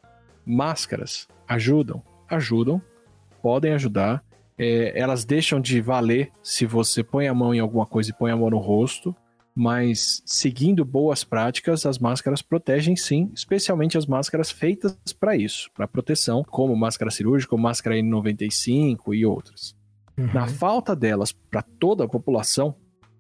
[0.45, 2.83] Máscaras ajudam, ajudam,
[3.41, 4.25] podem ajudar.
[4.59, 8.31] É, elas deixam de valer se você põe a mão em alguma coisa e põe
[8.31, 9.15] a mão no rosto,
[9.55, 15.89] mas seguindo boas práticas, as máscaras protegem sim, especialmente as máscaras feitas para isso, para
[15.89, 19.75] proteção, como máscara cirúrgica, máscara N95 e outras.
[20.17, 20.33] Uhum.
[20.33, 22.75] Na falta delas para toda a população,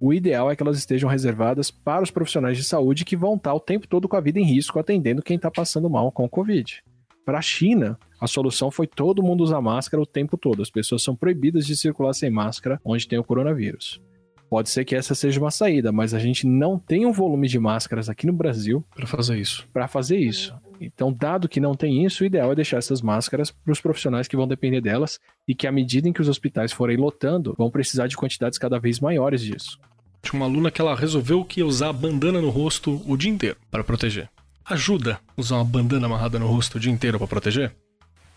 [0.04, 3.54] o ideal é que elas estejam reservadas para os profissionais de saúde que vão estar
[3.54, 6.28] o tempo todo com a vida em risco atendendo quem está passando mal com o
[6.28, 6.82] Covid.
[7.24, 10.60] Para a China, a solução foi todo mundo usar máscara o tempo todo.
[10.60, 14.02] As pessoas são proibidas de circular sem máscara onde tem o coronavírus.
[14.50, 17.60] Pode ser que essa seja uma saída, mas a gente não tem um volume de
[17.60, 19.68] máscaras aqui no Brasil para fazer isso.
[19.72, 20.52] Para fazer isso.
[20.80, 24.26] Então, dado que não tem isso, o ideal é deixar essas máscaras para os profissionais
[24.26, 27.70] que vão depender delas e que à medida em que os hospitais forem lotando, vão
[27.70, 29.78] precisar de quantidades cada vez maiores disso.
[30.22, 33.56] Tinha uma aluna que ela resolveu que ia usar bandana no rosto o dia inteiro
[33.70, 34.30] para proteger.
[34.64, 37.74] Ajuda usar uma bandana amarrada no rosto o dia inteiro para proteger?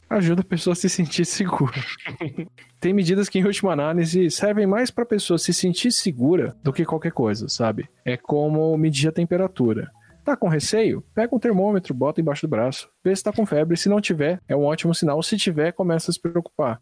[0.10, 1.84] Ajuda a pessoa a se sentir segura.
[2.80, 6.74] Tem medidas que, em última análise, servem mais para a pessoa se sentir segura do
[6.74, 7.88] que qualquer coisa, sabe?
[8.04, 9.90] É como medir a temperatura.
[10.24, 11.04] Tá com receio?
[11.14, 13.78] Pega um termômetro, bota embaixo do braço, vê se tá com febre.
[13.78, 15.22] Se não tiver, é um ótimo sinal.
[15.22, 16.82] Se tiver, começa a se preocupar.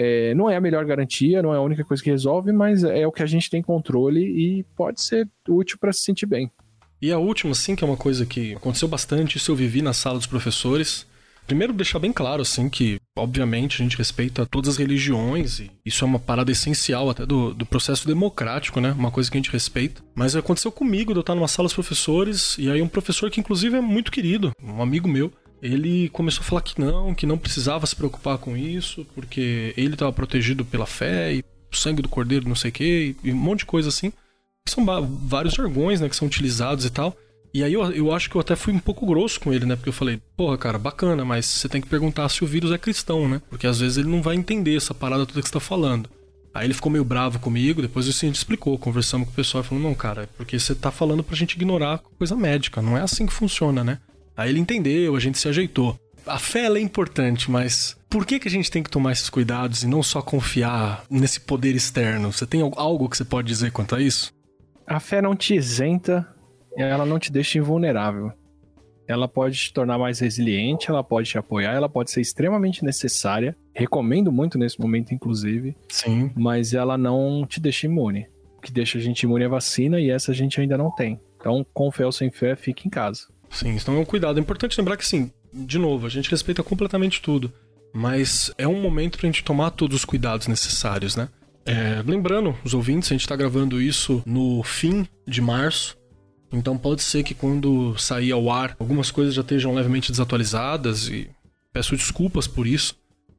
[0.00, 3.04] É, não é a melhor garantia, não é a única coisa que resolve, mas é
[3.04, 6.48] o que a gente tem controle e pode ser útil para se sentir bem.
[7.02, 9.92] E a última, sim, que é uma coisa que aconteceu bastante, isso eu vivi na
[9.92, 11.04] sala dos professores.
[11.48, 16.04] Primeiro, deixar bem claro, assim, que, obviamente, a gente respeita todas as religiões, e isso
[16.04, 18.92] é uma parada essencial até do, do processo democrático, né?
[18.92, 20.00] Uma coisa que a gente respeita.
[20.14, 23.40] Mas aconteceu comigo, de eu estar numa sala dos professores, e aí um professor que,
[23.40, 25.32] inclusive, é muito querido, um amigo meu,
[25.62, 29.94] ele começou a falar que não, que não precisava se preocupar com isso, porque ele
[29.94, 33.36] estava protegido pela fé e o sangue do cordeiro, não sei o quê, e um
[33.36, 34.12] monte de coisa assim.
[34.68, 34.84] São
[35.26, 37.16] vários jargões, né, que são utilizados e tal.
[37.52, 39.74] E aí eu, eu acho que eu até fui um pouco grosso com ele, né?
[39.74, 42.78] Porque eu falei, porra, cara, bacana, mas você tem que perguntar se o vírus é
[42.78, 43.40] cristão, né?
[43.48, 46.10] Porque às vezes ele não vai entender essa parada toda que você tá falando.
[46.52, 49.62] Aí ele ficou meio bravo comigo, depois assim, a gente explicou, conversamos com o pessoal
[49.62, 52.96] e falou, não, cara, é porque você tá falando pra gente ignorar coisa médica, não
[52.96, 53.98] é assim que funciona, né?
[54.38, 55.98] Aí ele entendeu, a gente se ajeitou.
[56.24, 59.82] A fé é importante, mas por que, que a gente tem que tomar esses cuidados
[59.82, 62.32] e não só confiar nesse poder externo?
[62.32, 64.32] Você tem algo que você pode dizer quanto a isso?
[64.86, 66.24] A fé não te isenta,
[66.76, 68.30] ela não te deixa invulnerável.
[69.08, 73.56] ela pode te tornar mais resiliente, ela pode te apoiar, ela pode ser extremamente necessária.
[73.74, 75.74] Recomendo muito nesse momento, inclusive.
[75.88, 76.30] Sim.
[76.36, 78.28] Mas ela não te deixa imune.
[78.58, 81.18] O que deixa a gente imune é vacina e essa a gente ainda não tem.
[81.40, 83.22] Então, com fé ou sem fé, fique em casa.
[83.50, 84.38] Sim, então é um cuidado.
[84.38, 87.52] É importante lembrar que, assim, de novo, a gente respeita completamente tudo.
[87.92, 91.28] Mas é um momento pra gente tomar todos os cuidados necessários, né?
[91.64, 95.96] É, lembrando, os ouvintes, a gente tá gravando isso no fim de março.
[96.52, 101.28] Então pode ser que quando sair ao ar, algumas coisas já estejam levemente desatualizadas e
[101.72, 102.96] peço desculpas por isso,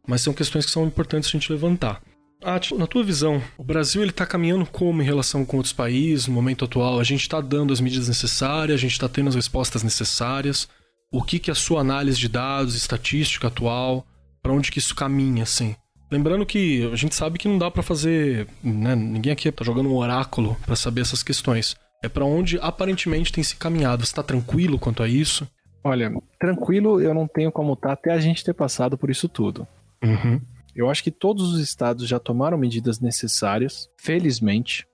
[0.08, 2.02] mas são questões que são importantes a gente levantar.
[2.42, 6.28] Ah, na tua visão, o Brasil ele está caminhando como em relação com outros países
[6.28, 7.00] no momento atual?
[7.00, 10.68] A gente está dando as medidas necessárias, a gente está tendo as respostas necessárias?
[11.12, 14.06] O que que a sua análise de dados, estatística atual,
[14.42, 15.76] para onde que isso caminha, assim?
[16.10, 18.96] Lembrando que a gente sabe que não dá para fazer, né?
[18.96, 21.76] Ninguém aqui tá jogando um oráculo para saber essas questões.
[22.02, 24.06] É para onde aparentemente tem se caminhado.
[24.06, 25.48] Você tá tranquilo quanto a isso?
[25.84, 29.28] Olha, tranquilo eu não tenho como estar tá até a gente ter passado por isso
[29.28, 29.68] tudo.
[30.04, 30.42] Uhum.
[30.76, 34.86] Eu acho que todos os estados já tomaram medidas necessárias, felizmente.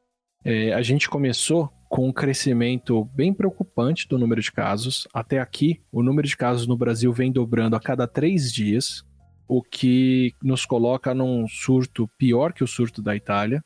[0.43, 5.07] É, a gente começou com um crescimento bem preocupante do número de casos.
[5.13, 9.03] Até aqui, o número de casos no Brasil vem dobrando a cada três dias,
[9.47, 13.61] o que nos coloca num surto pior que o surto da Itália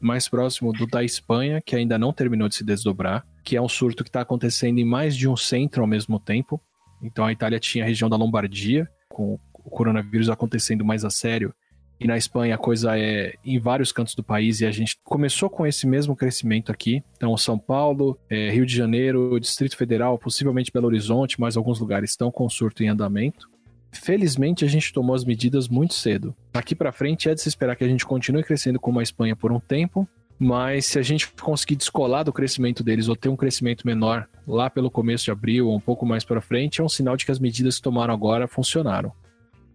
[0.00, 3.68] mais próximo do da Espanha, que ainda não terminou de se desdobrar, que é um
[3.68, 6.60] surto que está acontecendo em mais de um centro ao mesmo tempo.
[7.02, 11.54] Então a Itália tinha a região da Lombardia, com o coronavírus acontecendo mais a sério,
[12.00, 15.50] e na Espanha a coisa é em vários cantos do país e a gente começou
[15.50, 17.02] com esse mesmo crescimento aqui.
[17.16, 22.10] Então, São Paulo, é, Rio de Janeiro, Distrito Federal, possivelmente Belo Horizonte, mais alguns lugares
[22.10, 23.50] estão com surto em andamento.
[23.92, 26.34] Felizmente a gente tomou as medidas muito cedo.
[26.52, 29.36] Daqui para frente é de se esperar que a gente continue crescendo como a Espanha
[29.36, 30.08] por um tempo,
[30.38, 34.70] mas se a gente conseguir descolar do crescimento deles ou ter um crescimento menor lá
[34.70, 37.32] pelo começo de abril ou um pouco mais para frente, é um sinal de que
[37.32, 39.12] as medidas que tomaram agora funcionaram.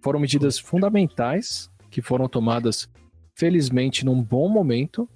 [0.05, 2.87] Foram medidas fundamentais que foram tomadas
[3.33, 5.09] felizmente num bom momento.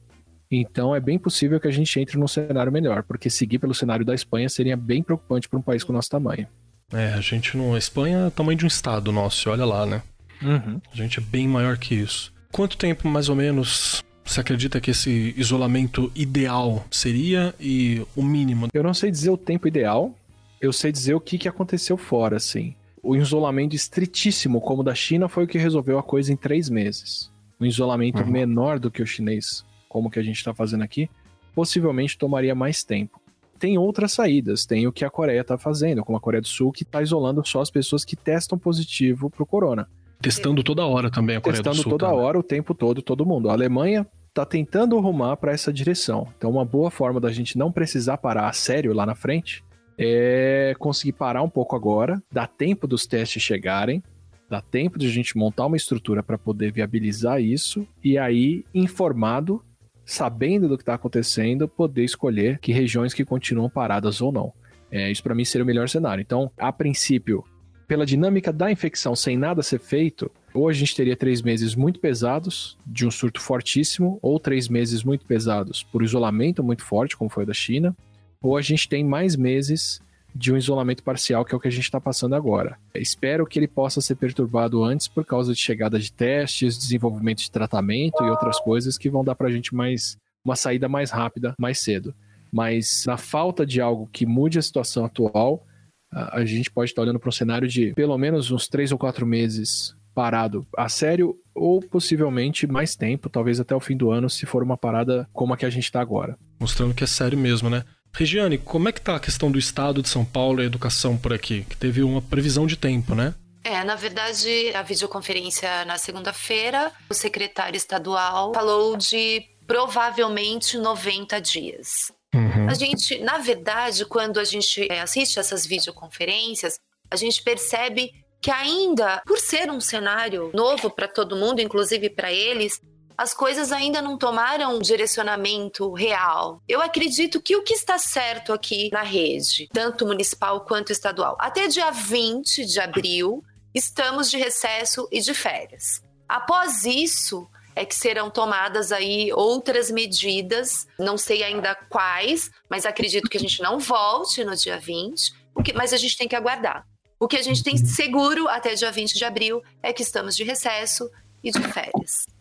[0.49, 4.03] Então é bem possível que a gente entre num cenário melhor, porque seguir pelo cenário
[4.03, 6.47] da Espanha seria bem preocupante para um país com o nosso tamanho.
[6.91, 10.01] É, a gente no Espanha é o tamanho de um estado nosso, olha lá, né?
[10.41, 10.81] Uhum.
[10.91, 12.33] A gente é bem maior que isso.
[12.51, 18.69] Quanto tempo, mais ou menos, você acredita que esse isolamento ideal seria e o mínimo?
[18.73, 20.17] Eu não sei dizer o tempo ideal,
[20.59, 22.73] eu sei dizer o que, que aconteceu fora, assim.
[23.01, 26.69] O isolamento estritíssimo, como o da China, foi o que resolveu a coisa em três
[26.69, 27.31] meses.
[27.59, 28.29] Um isolamento uhum.
[28.29, 31.09] menor do que o chinês, como o que a gente está fazendo aqui,
[31.53, 33.19] possivelmente tomaria mais tempo
[33.59, 34.65] tem outras saídas.
[34.65, 37.45] Tem o que a Coreia está fazendo, como a Coreia do Sul, que está isolando
[37.45, 39.87] só as pessoas que testam positivo para o corona.
[40.21, 41.91] Testando toda hora também a Coreia Testando do Sul.
[41.91, 43.49] Testando toda hora, o tempo todo, todo mundo.
[43.49, 46.27] A Alemanha está tentando arrumar para essa direção.
[46.37, 49.63] Então, uma boa forma da gente não precisar parar a sério lá na frente
[50.01, 54.01] é conseguir parar um pouco agora, dar tempo dos testes chegarem,
[54.49, 59.61] dá tempo de a gente montar uma estrutura para poder viabilizar isso e aí informado
[60.05, 64.53] sabendo do que está acontecendo, poder escolher que regiões que continuam paradas ou não.
[64.89, 66.21] É, isso para mim seria o melhor cenário.
[66.21, 67.43] Então, a princípio,
[67.87, 71.99] pela dinâmica da infecção sem nada ser feito, ou a gente teria três meses muito
[71.99, 77.29] pesados, de um surto fortíssimo, ou três meses muito pesados por isolamento muito forte, como
[77.29, 77.95] foi o da China,
[78.41, 80.01] ou a gente tem mais meses
[80.33, 82.77] de um isolamento parcial, que é o que a gente está passando agora.
[82.93, 87.51] Espero que ele possa ser perturbado antes por causa de chegada de testes, desenvolvimento de
[87.51, 91.53] tratamento e outras coisas que vão dar para a gente mais uma saída mais rápida,
[91.59, 92.13] mais cedo.
[92.51, 95.65] Mas na falta de algo que mude a situação atual,
[96.11, 99.25] a gente pode estar olhando para um cenário de pelo menos uns três ou quatro
[99.25, 104.45] meses parado a sério ou possivelmente mais tempo, talvez até o fim do ano, se
[104.45, 106.37] for uma parada como a que a gente está agora.
[106.59, 107.83] Mostrando que é sério mesmo, né?
[108.13, 111.17] Regiane, como é que tá a questão do Estado de São Paulo e a educação
[111.17, 111.63] por aqui?
[111.63, 113.33] Que teve uma previsão de tempo, né?
[113.63, 122.11] É, na verdade, a videoconferência na segunda-feira, o secretário estadual falou de provavelmente 90 dias.
[122.33, 122.69] Uhum.
[122.69, 126.79] A gente, na verdade, quando a gente é, assiste essas videoconferências,
[127.11, 132.31] a gente percebe que ainda, por ser um cenário novo para todo mundo, inclusive para
[132.31, 132.79] eles,
[133.19, 136.63] as coisas ainda não tomaram um direcionamento real.
[136.65, 141.67] Eu acredito que o que está certo aqui na rede, tanto municipal quanto estadual, até
[141.67, 143.43] dia 20 de abril,
[143.75, 146.01] estamos de recesso e de férias.
[146.29, 147.45] Após isso,
[147.75, 153.41] é que serão tomadas aí outras medidas, não sei ainda quais, mas acredito que a
[153.41, 155.33] gente não volte no dia 20,
[155.75, 156.87] mas a gente tem que aguardar.
[157.19, 160.45] O que a gente tem seguro até dia 20 de abril é que estamos de
[160.45, 161.11] recesso
[161.43, 162.38] e de férias.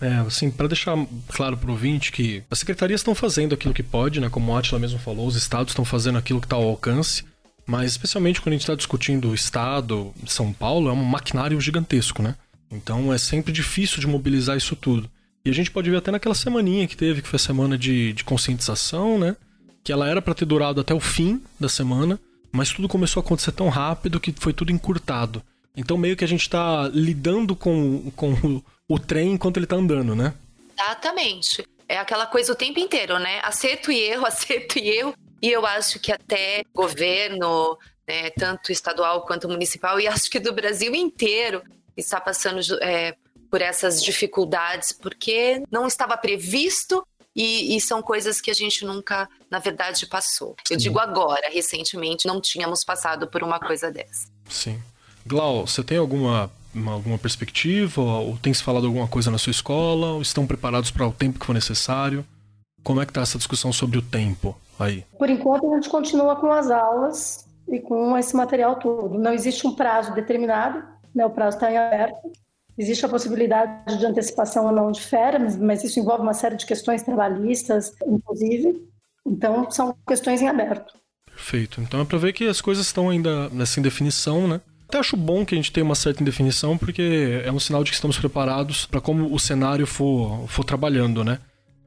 [0.00, 0.96] É, assim, para deixar
[1.28, 4.28] claro pro ouvinte que as secretarias estão fazendo aquilo que pode, né?
[4.28, 7.24] Como o Atila mesmo falou, os estados estão fazendo aquilo que está ao alcance.
[7.66, 12.22] Mas especialmente quando a gente está discutindo o Estado, São Paulo, é um maquinário gigantesco,
[12.22, 12.34] né?
[12.70, 15.10] Então é sempre difícil de mobilizar isso tudo.
[15.44, 18.12] E a gente pode ver até naquela semaninha que teve, que foi a semana de,
[18.12, 19.36] de conscientização, né?
[19.82, 22.18] Que ela era para ter durado até o fim da semana,
[22.50, 25.42] mas tudo começou a acontecer tão rápido que foi tudo encurtado.
[25.76, 30.14] Então meio que a gente tá lidando com, com o, trem enquanto ele tá andando,
[30.14, 30.34] né?
[30.72, 31.66] Exatamente.
[31.88, 33.40] É aquela coisa o tempo inteiro, né?
[33.42, 35.14] Acerto e erro, acerto e erro.
[35.42, 37.78] E eu acho que até governo,
[38.08, 41.62] né, tanto estadual quanto municipal, e acho que do Brasil inteiro,
[41.96, 43.14] está passando é,
[43.50, 47.06] por essas dificuldades, porque não estava previsto
[47.36, 50.54] e, e, são coisas que a gente nunca, na verdade, passou.
[50.70, 54.28] Eu digo agora, recentemente, não tínhamos passado por uma coisa dessa.
[54.48, 54.80] Sim.
[55.26, 56.50] Glau, você tem alguma,
[56.86, 58.00] alguma perspectiva?
[58.00, 60.12] Ou tem se falado alguma coisa na sua escola?
[60.12, 62.24] Ou estão preparados para o tempo que for necessário?
[62.82, 65.04] Como é que está essa discussão sobre o tempo aí?
[65.18, 69.18] Por enquanto, a gente continua com as aulas e com esse material todo.
[69.18, 70.82] Não existe um prazo determinado,
[71.14, 71.24] né?
[71.24, 72.30] o prazo está em aberto.
[72.76, 76.66] Existe a possibilidade de antecipação ou não de férias, mas isso envolve uma série de
[76.66, 78.82] questões trabalhistas, inclusive.
[79.24, 80.92] Então, são questões em aberto.
[81.34, 81.80] Perfeito.
[81.80, 84.60] Então é para ver que as coisas estão ainda nessa indefinição, né?
[84.88, 87.90] Até acho bom que a gente tenha uma certa indefinição, porque é um sinal de
[87.90, 91.40] que estamos preparados para como o cenário for, for trabalhando, né?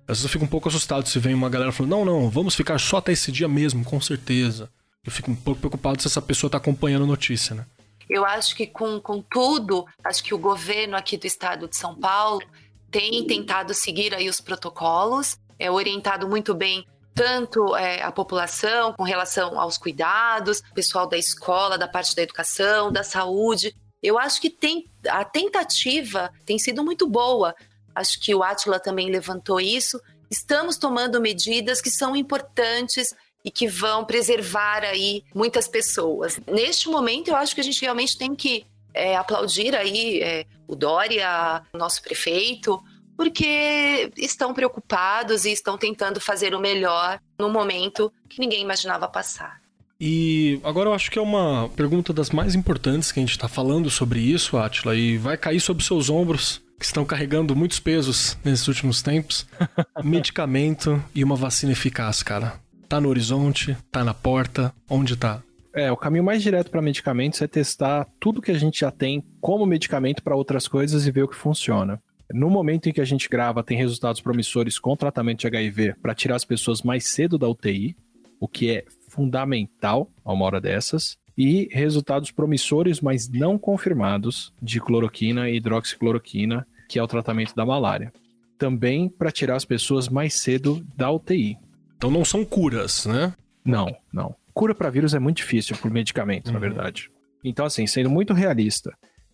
[0.07, 2.55] Às vezes eu fico um pouco assustado se vem uma galera falando, não, não, vamos
[2.55, 4.69] ficar só até esse dia mesmo, com certeza.
[5.05, 7.65] Eu fico um pouco preocupado se essa pessoa está acompanhando a notícia, né?
[8.09, 11.93] Eu acho que com, com tudo, acho que o governo aqui do estado de São
[11.95, 12.41] Paulo
[12.89, 16.85] tem tentado seguir aí os protocolos, é orientado muito bem
[17.17, 22.91] tanto é, a população com relação aos cuidados, pessoal da escola, da parte da educação,
[22.91, 23.75] da saúde.
[24.03, 27.55] Eu acho que tem a tentativa tem sido muito boa.
[27.95, 29.99] Acho que o Atila também levantou isso.
[30.29, 36.39] Estamos tomando medidas que são importantes e que vão preservar aí muitas pessoas.
[36.45, 40.75] Neste momento, eu acho que a gente realmente tem que é, aplaudir aí é, o
[40.75, 42.79] Dória, nosso prefeito,
[43.17, 49.59] porque estão preocupados e estão tentando fazer o melhor no momento que ninguém imaginava passar.
[49.99, 53.47] E agora eu acho que é uma pergunta das mais importantes que a gente está
[53.47, 58.37] falando sobre isso, Atila, e vai cair sobre seus ombros, que estão carregando muitos pesos
[58.45, 59.47] nesses últimos tempos.
[60.03, 62.59] Medicamento e uma vacina eficaz, cara.
[62.87, 63.75] Tá no horizonte?
[63.91, 64.71] Tá na porta?
[64.87, 65.41] Onde tá?
[65.73, 69.23] É, o caminho mais direto para medicamentos é testar tudo que a gente já tem
[69.41, 72.01] como medicamento para outras coisas e ver o que funciona.
[72.33, 76.15] No momento em que a gente grava, tem resultados promissores com tratamento de HIV para
[76.15, 77.95] tirar as pessoas mais cedo da UTI,
[78.39, 84.81] o que é fundamental a uma hora dessas, e resultados promissores, mas não confirmados, de
[84.81, 88.11] cloroquina e hidroxicloroquina, que é o tratamento da malária.
[88.57, 91.57] Também para tirar as pessoas mais cedo da UTI.
[91.95, 93.33] Então não são curas, né?
[93.63, 94.35] Não, não.
[94.53, 96.53] Cura para vírus é muito difícil por medicamento, uhum.
[96.53, 97.11] na verdade.
[97.43, 98.91] Então, assim, sendo muito realista,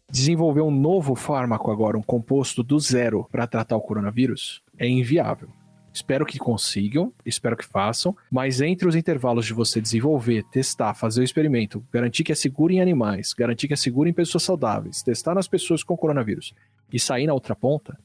[0.09, 5.49] desenvolver um novo fármaco agora, um composto do zero para tratar o coronavírus, é inviável.
[5.93, 11.21] Espero que consigam, espero que façam, mas entre os intervalos de você desenvolver, testar, fazer
[11.21, 15.03] o experimento, garantir que é seguro em animais, garantir que é seguro em pessoas saudáveis,
[15.03, 16.53] testar nas pessoas com coronavírus
[16.91, 17.97] e sair na outra ponta,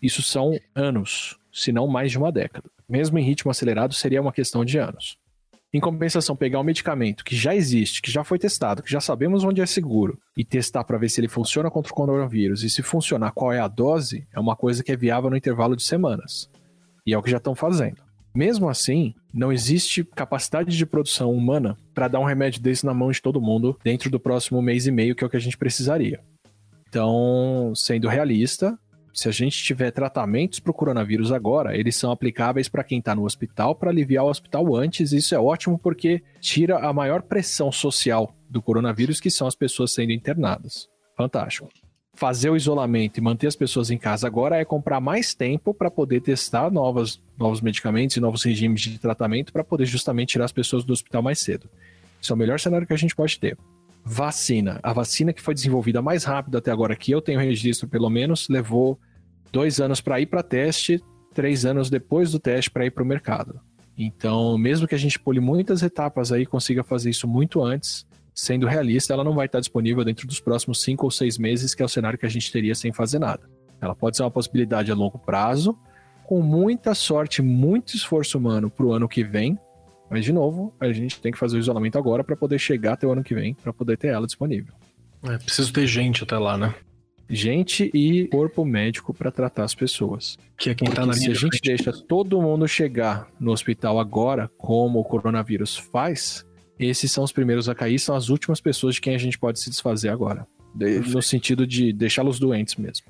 [0.00, 4.32] isso são anos, se não mais de uma década mesmo em ritmo acelerado, seria uma
[4.32, 5.16] questão de anos.
[5.74, 9.42] Em compensação, pegar um medicamento que já existe, que já foi testado, que já sabemos
[9.42, 12.82] onde é seguro, e testar para ver se ele funciona contra o coronavírus e se
[12.82, 16.50] funcionar, qual é a dose, é uma coisa que é viável no intervalo de semanas.
[17.06, 18.02] E é o que já estão fazendo.
[18.34, 23.10] Mesmo assim, não existe capacidade de produção humana para dar um remédio desse na mão
[23.10, 25.56] de todo mundo dentro do próximo mês e meio, que é o que a gente
[25.56, 26.20] precisaria.
[26.88, 28.78] Então, sendo realista,
[29.12, 33.14] se a gente tiver tratamentos para o coronavírus agora, eles são aplicáveis para quem está
[33.14, 35.12] no hospital para aliviar o hospital antes.
[35.12, 39.92] Isso é ótimo porque tira a maior pressão social do coronavírus, que são as pessoas
[39.92, 40.88] sendo internadas.
[41.16, 41.68] Fantástico.
[42.14, 45.90] Fazer o isolamento e manter as pessoas em casa agora é comprar mais tempo para
[45.90, 50.52] poder testar novas, novos medicamentos e novos regimes de tratamento para poder justamente tirar as
[50.52, 51.68] pessoas do hospital mais cedo.
[52.20, 53.56] Isso é o melhor cenário que a gente pode ter.
[54.04, 54.80] Vacina.
[54.82, 58.48] A vacina que foi desenvolvida mais rápido até agora, que eu tenho registro pelo menos,
[58.48, 58.98] levou
[59.52, 61.00] dois anos para ir para teste,
[61.32, 63.60] três anos depois do teste para ir para o mercado.
[63.96, 68.66] Então, mesmo que a gente pule muitas etapas aí, consiga fazer isso muito antes, sendo
[68.66, 71.84] realista, ela não vai estar disponível dentro dos próximos cinco ou seis meses, que é
[71.84, 73.48] o cenário que a gente teria sem fazer nada.
[73.80, 75.76] Ela pode ser uma possibilidade a longo prazo,
[76.24, 79.58] com muita sorte, muito esforço humano para o ano que vem,
[80.12, 83.06] mas, de novo, a gente tem que fazer o isolamento agora para poder chegar até
[83.06, 84.74] o ano que vem, para poder ter ela disponível.
[85.22, 86.74] É, preciso ter gente até lá, né?
[87.30, 90.36] Gente e corpo médico para tratar as pessoas.
[90.58, 93.98] Que é quem Porque tá na Se a gente deixa todo mundo chegar no hospital
[93.98, 96.44] agora, como o coronavírus faz,
[96.78, 99.60] esses são os primeiros a cair, são as últimas pessoas de quem a gente pode
[99.60, 100.46] se desfazer agora.
[100.74, 103.06] No sentido de deixá-los doentes mesmo.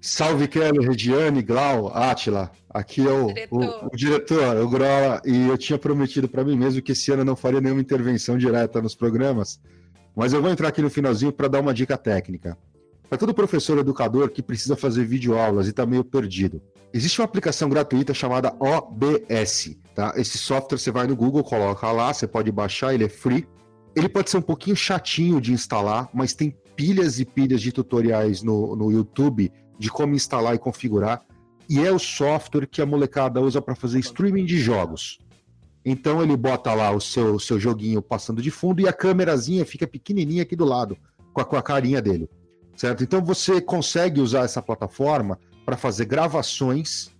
[0.00, 2.50] Salve, Kelly, Regiane, Glau, Atila.
[2.70, 6.56] Aqui é o diretor, o, o, diretor, o Grola, e eu tinha prometido para mim
[6.56, 9.60] mesmo que esse ano eu não faria nenhuma intervenção direta nos programas,
[10.14, 12.56] mas eu vou entrar aqui no finalzinho para dar uma dica técnica.
[13.08, 17.68] Para todo professor educador que precisa fazer videoaulas e está meio perdido, existe uma aplicação
[17.68, 19.76] gratuita chamada OBS.
[19.94, 20.12] Tá?
[20.16, 23.48] Esse software você vai no Google, coloca lá, você pode baixar, ele é free.
[23.96, 28.42] Ele pode ser um pouquinho chatinho de instalar, mas tem pilhas e pilhas de tutoriais
[28.42, 31.22] no, no YouTube de como instalar e configurar.
[31.68, 35.18] E é o software que a molecada usa para fazer streaming de jogos.
[35.84, 39.86] Então ele bota lá o seu, seu joguinho passando de fundo e a câmerazinha fica
[39.86, 40.96] pequenininha aqui do lado,
[41.32, 42.28] com a, com a carinha dele.
[42.76, 43.02] Certo?
[43.02, 47.10] Então você consegue usar essa plataforma para fazer gravações.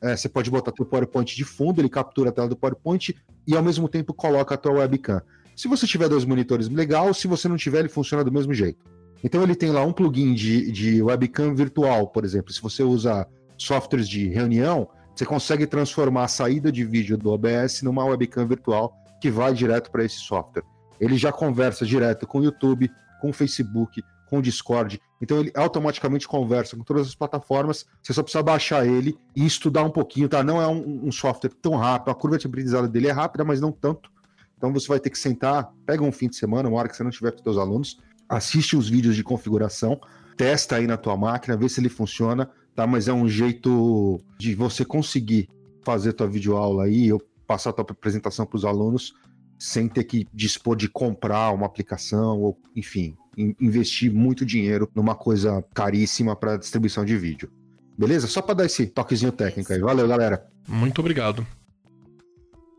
[0.00, 3.14] É, você pode botar o PowerPoint de fundo, ele captura a tela do PowerPoint
[3.46, 5.20] e ao mesmo tempo coloca a tua webcam.
[5.56, 7.12] Se você tiver dois monitores, legal.
[7.12, 8.84] Se você não tiver, ele funciona do mesmo jeito.
[9.22, 12.52] Então ele tem lá um plugin de, de webcam virtual, por exemplo.
[12.52, 17.82] Se você usa softwares de reunião, você consegue transformar a saída de vídeo do OBS
[17.82, 20.62] numa webcam virtual que vai direto para esse software.
[21.00, 22.90] Ele já conversa direto com o YouTube,
[23.20, 25.00] com o Facebook, com o Discord.
[25.20, 27.86] Então ele automaticamente conversa com todas as plataformas.
[28.02, 30.42] Você só precisa baixar ele e estudar um pouquinho, tá?
[30.44, 32.10] Não é um, um software tão rápido.
[32.10, 34.10] A curva de aprendizado dele é rápida, mas não tanto.
[34.56, 37.04] Então você vai ter que sentar, pega um fim de semana, uma hora que você
[37.04, 37.98] não tiver com seus alunos,
[38.28, 40.00] assiste os vídeos de configuração,
[40.36, 42.86] testa aí na tua máquina, vê se ele funciona, tá?
[42.86, 45.48] Mas é um jeito de você conseguir
[45.82, 49.14] fazer tua videoaula aí, eu passar a tua apresentação para os alunos
[49.58, 55.64] sem ter que dispor de comprar uma aplicação ou, enfim, investir muito dinheiro numa coisa
[55.74, 57.50] caríssima para distribuição de vídeo.
[57.98, 58.28] Beleza?
[58.28, 59.80] Só para dar esse toquezinho técnico aí.
[59.80, 60.46] Valeu, galera.
[60.68, 61.44] Muito obrigado.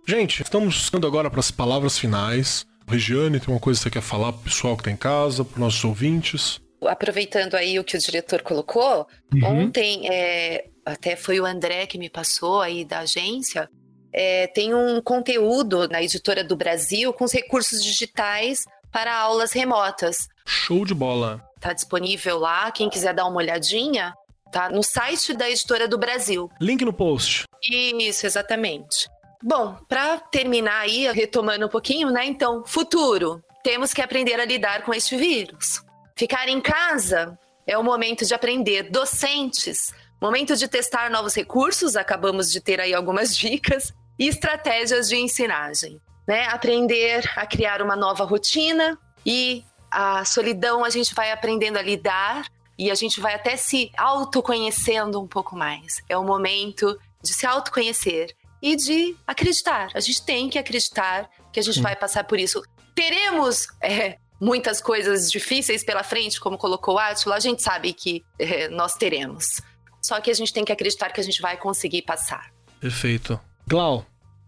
[0.08, 2.66] Gente, estamos indo agora para as palavras finais.
[2.90, 5.60] Regiane, tem uma coisa que você quer falar pro pessoal que tá em casa, pros
[5.60, 6.60] nossos ouvintes?
[6.86, 9.66] Aproveitando aí o que o diretor colocou, uhum.
[9.66, 13.70] ontem é, até foi o André que me passou aí da agência.
[14.12, 20.28] É, tem um conteúdo na editora do Brasil com os recursos digitais para aulas remotas.
[20.46, 21.44] Show de bola!
[21.60, 24.14] Tá disponível lá, quem quiser dar uma olhadinha,
[24.52, 26.50] tá no site da editora do Brasil.
[26.60, 27.44] Link no post.
[27.70, 29.08] Isso, exatamente.
[29.42, 32.26] Bom, para terminar aí, retomando um pouquinho, né?
[32.26, 33.44] Então, futuro.
[33.64, 35.84] Temos que aprender a lidar com este vírus.
[36.16, 38.90] Ficar em casa é o momento de aprender.
[38.90, 45.16] Docentes, momento de testar novos recursos, acabamos de ter aí algumas dicas, e estratégias de
[45.16, 46.00] ensinagem.
[46.28, 46.46] Né?
[46.48, 52.46] Aprender a criar uma nova rotina e a solidão a gente vai aprendendo a lidar
[52.78, 56.04] e a gente vai até se autoconhecendo um pouco mais.
[56.10, 59.89] É o momento de se autoconhecer e de acreditar.
[59.93, 61.82] A gente tem que acreditar que a gente Sim.
[61.82, 62.62] vai passar por isso.
[62.95, 68.24] Teremos é, muitas coisas difíceis pela frente, como colocou o Átila, a gente sabe que
[68.38, 69.62] é, nós teremos.
[70.01, 72.51] Só que a gente tem que acreditar que a gente vai conseguir passar.
[72.80, 73.39] Perfeito.
[73.68, 74.05] Glau,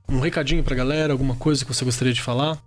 [0.09, 2.57] um recadinho pra galera, alguma coisa que você gostaria de falar?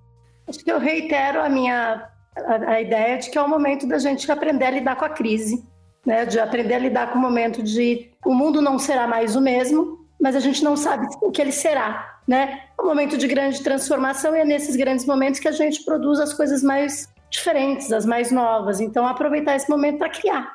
[0.46, 3.98] Acho que eu reitero a minha a, a ideia de que é o momento da
[3.98, 5.64] gente aprender a lidar com a crise,
[6.04, 6.26] né?
[6.26, 10.03] De aprender a lidar com o momento de o mundo não será mais o mesmo,
[10.24, 12.62] mas a gente não sabe o que ele será, né?
[12.78, 16.18] É um momento de grande transformação e é nesses grandes momentos que a gente produz
[16.18, 18.80] as coisas mais diferentes, as mais novas.
[18.80, 20.50] Então, aproveitar esse momento para criar.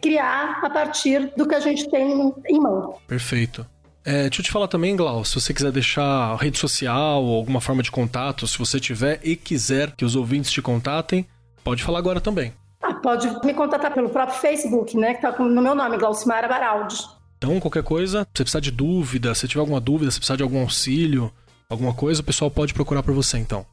[0.00, 2.94] Criar a partir do que a gente tem em mão.
[3.08, 3.66] Perfeito.
[4.04, 7.60] É, deixa eu te falar também, Glau, se você quiser deixar rede social ou alguma
[7.60, 11.26] forma de contato, se você tiver e quiser que os ouvintes te contatem,
[11.64, 12.52] pode falar agora também.
[12.80, 15.14] Ah, pode me contatar pelo próprio Facebook, né?
[15.14, 17.17] Que tá no meu nome, Glaucimara Baraldi.
[17.38, 20.60] Então, qualquer coisa, se precisar de dúvida, se tiver alguma dúvida, se precisar de algum
[20.60, 21.32] auxílio,
[21.70, 23.64] alguma coisa, o pessoal pode procurar por você, então.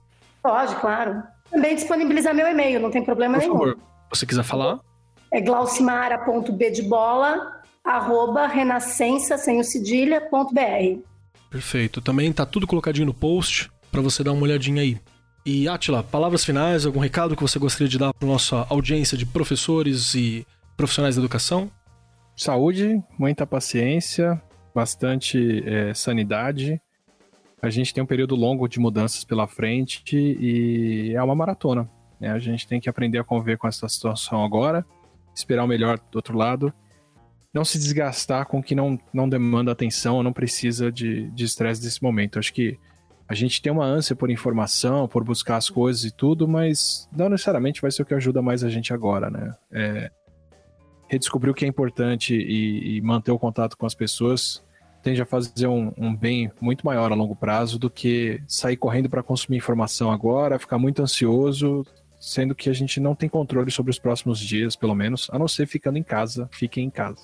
[0.43, 1.24] Pode, claro.
[1.49, 3.57] Também disponibilizar meu e-mail, não tem problema por nenhum.
[3.57, 3.80] Por favor,
[4.11, 4.80] você quiser falar?
[5.34, 11.01] É glaucimara.b de bola, arroba renascença, sem o cedilha.br.
[11.49, 12.01] Perfeito.
[12.01, 14.99] Também tá tudo colocadinho no post para você dar uma olhadinha aí.
[15.43, 19.26] E Atila, palavras finais, algum recado que você gostaria de dar para nossa audiência de
[19.26, 20.45] professores e
[20.78, 21.72] profissionais da educação?
[22.36, 24.42] Saúde, muita paciência,
[24.74, 26.82] bastante é, sanidade.
[27.62, 31.90] A gente tem um período longo de mudanças pela frente e é uma maratona.
[32.20, 32.30] Né?
[32.30, 34.86] A gente tem que aprender a conviver com essa situação agora,
[35.34, 36.74] esperar o melhor do outro lado,
[37.54, 41.88] não se desgastar com o que não, não demanda atenção, não precisa de estresse de
[41.88, 42.38] desse momento.
[42.38, 42.78] Acho que
[43.28, 47.30] a gente tem uma ânsia por informação, por buscar as coisas e tudo, mas não
[47.30, 49.56] necessariamente vai ser o que ajuda mais a gente agora, né?
[49.72, 50.12] É,
[51.08, 54.64] redescobrir o que é importante e, e manter o contato com as pessoas
[55.06, 59.08] tende a fazer um, um bem muito maior a longo prazo do que sair correndo
[59.08, 61.86] para consumir informação agora, ficar muito ansioso,
[62.20, 65.47] sendo que a gente não tem controle sobre os próximos dias, pelo menos, a não
[65.47, 67.22] ser ficando em casa, fiquem em casa.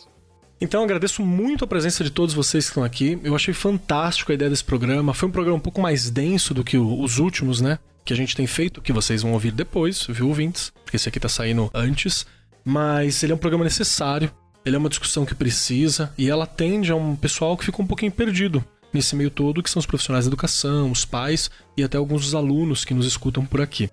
[0.61, 3.19] Então agradeço muito a presença de todos vocês que estão aqui.
[3.23, 5.11] Eu achei fantástico a ideia desse programa.
[5.11, 7.79] Foi um programa um pouco mais denso do que os últimos, né?
[8.05, 10.71] Que a gente tem feito, que vocês vão ouvir depois, viu, ouvintes?
[10.83, 12.27] Porque esse aqui tá saindo antes.
[12.63, 14.31] Mas ele é um programa necessário.
[14.63, 17.87] Ele é uma discussão que precisa e ela atende a um pessoal que ficou um
[17.87, 21.97] pouquinho perdido nesse meio todo, que são os profissionais da educação, os pais e até
[21.97, 23.89] alguns dos alunos que nos escutam por aqui.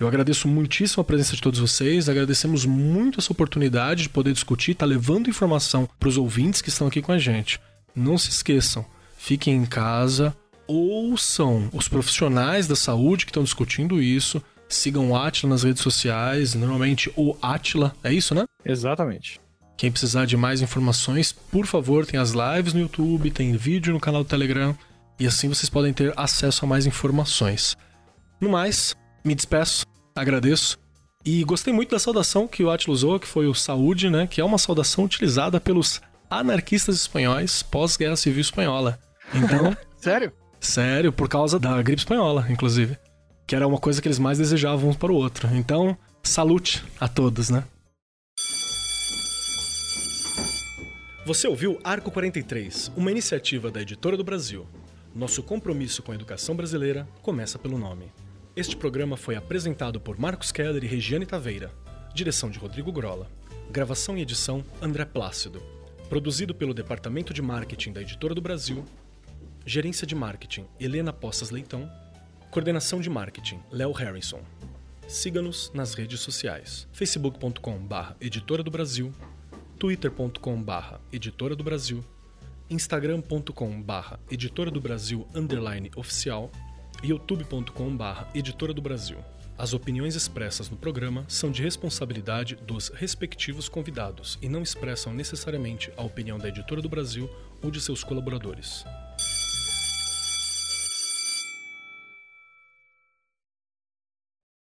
[0.00, 4.74] Eu agradeço muitíssimo a presença de todos vocês, agradecemos muito essa oportunidade de poder discutir,
[4.74, 7.60] tá levando informação para os ouvintes que estão aqui com a gente.
[7.94, 10.34] Não se esqueçam, fiquem em casa,
[10.68, 16.54] ouçam os profissionais da saúde que estão discutindo isso, sigam o Atila nas redes sociais,
[16.54, 18.44] normalmente o Atila, é isso, né?
[18.64, 19.40] Exatamente.
[19.76, 24.00] Quem precisar de mais informações, por favor, tem as lives no YouTube, tem vídeo no
[24.00, 24.76] canal do Telegram,
[25.18, 27.76] e assim vocês podem ter acesso a mais informações.
[28.40, 28.94] No mais,
[29.24, 30.78] me despeço, agradeço.
[31.24, 34.26] E gostei muito da saudação que o Atila usou, que foi o saúde, né?
[34.26, 36.00] Que é uma saudação utilizada pelos
[36.30, 38.98] anarquistas espanhóis pós-guerra civil espanhola.
[39.34, 39.76] Então.
[40.00, 40.32] sério?
[40.60, 42.96] Sério, por causa da gripe espanhola, inclusive.
[43.48, 45.48] Que era uma coisa que eles mais desejavam um para o outro.
[45.56, 47.64] Então, salute a todos, né?
[51.24, 54.66] Você ouviu Arco 43, uma iniciativa da Editora do Brasil.
[55.14, 58.12] Nosso compromisso com a educação brasileira começa pelo nome.
[58.54, 61.72] Este programa foi apresentado por Marcos Keller e Regiane Taveira.
[62.14, 63.30] Direção de Rodrigo Grola.
[63.70, 65.62] Gravação e edição André Plácido.
[66.10, 68.84] Produzido pelo Departamento de Marketing da Editora do Brasil.
[69.64, 71.90] Gerência de Marketing Helena Poças Leitão.
[72.50, 74.40] Coordenação de Marketing Léo Harrison.
[75.06, 79.12] Siga-nos nas redes sociais: facebook.com/barra Editora do Brasil,
[79.78, 82.02] twitter.com/barra Editora do Brasil,
[82.70, 86.50] instagram.com/barra Editora do Brasil underline oficial
[87.04, 89.18] youtube.com/barra Editora do Brasil.
[89.58, 95.92] As opiniões expressas no programa são de responsabilidade dos respectivos convidados e não expressam necessariamente
[95.98, 97.28] a opinião da Editora do Brasil
[97.62, 98.84] ou de seus colaboradores.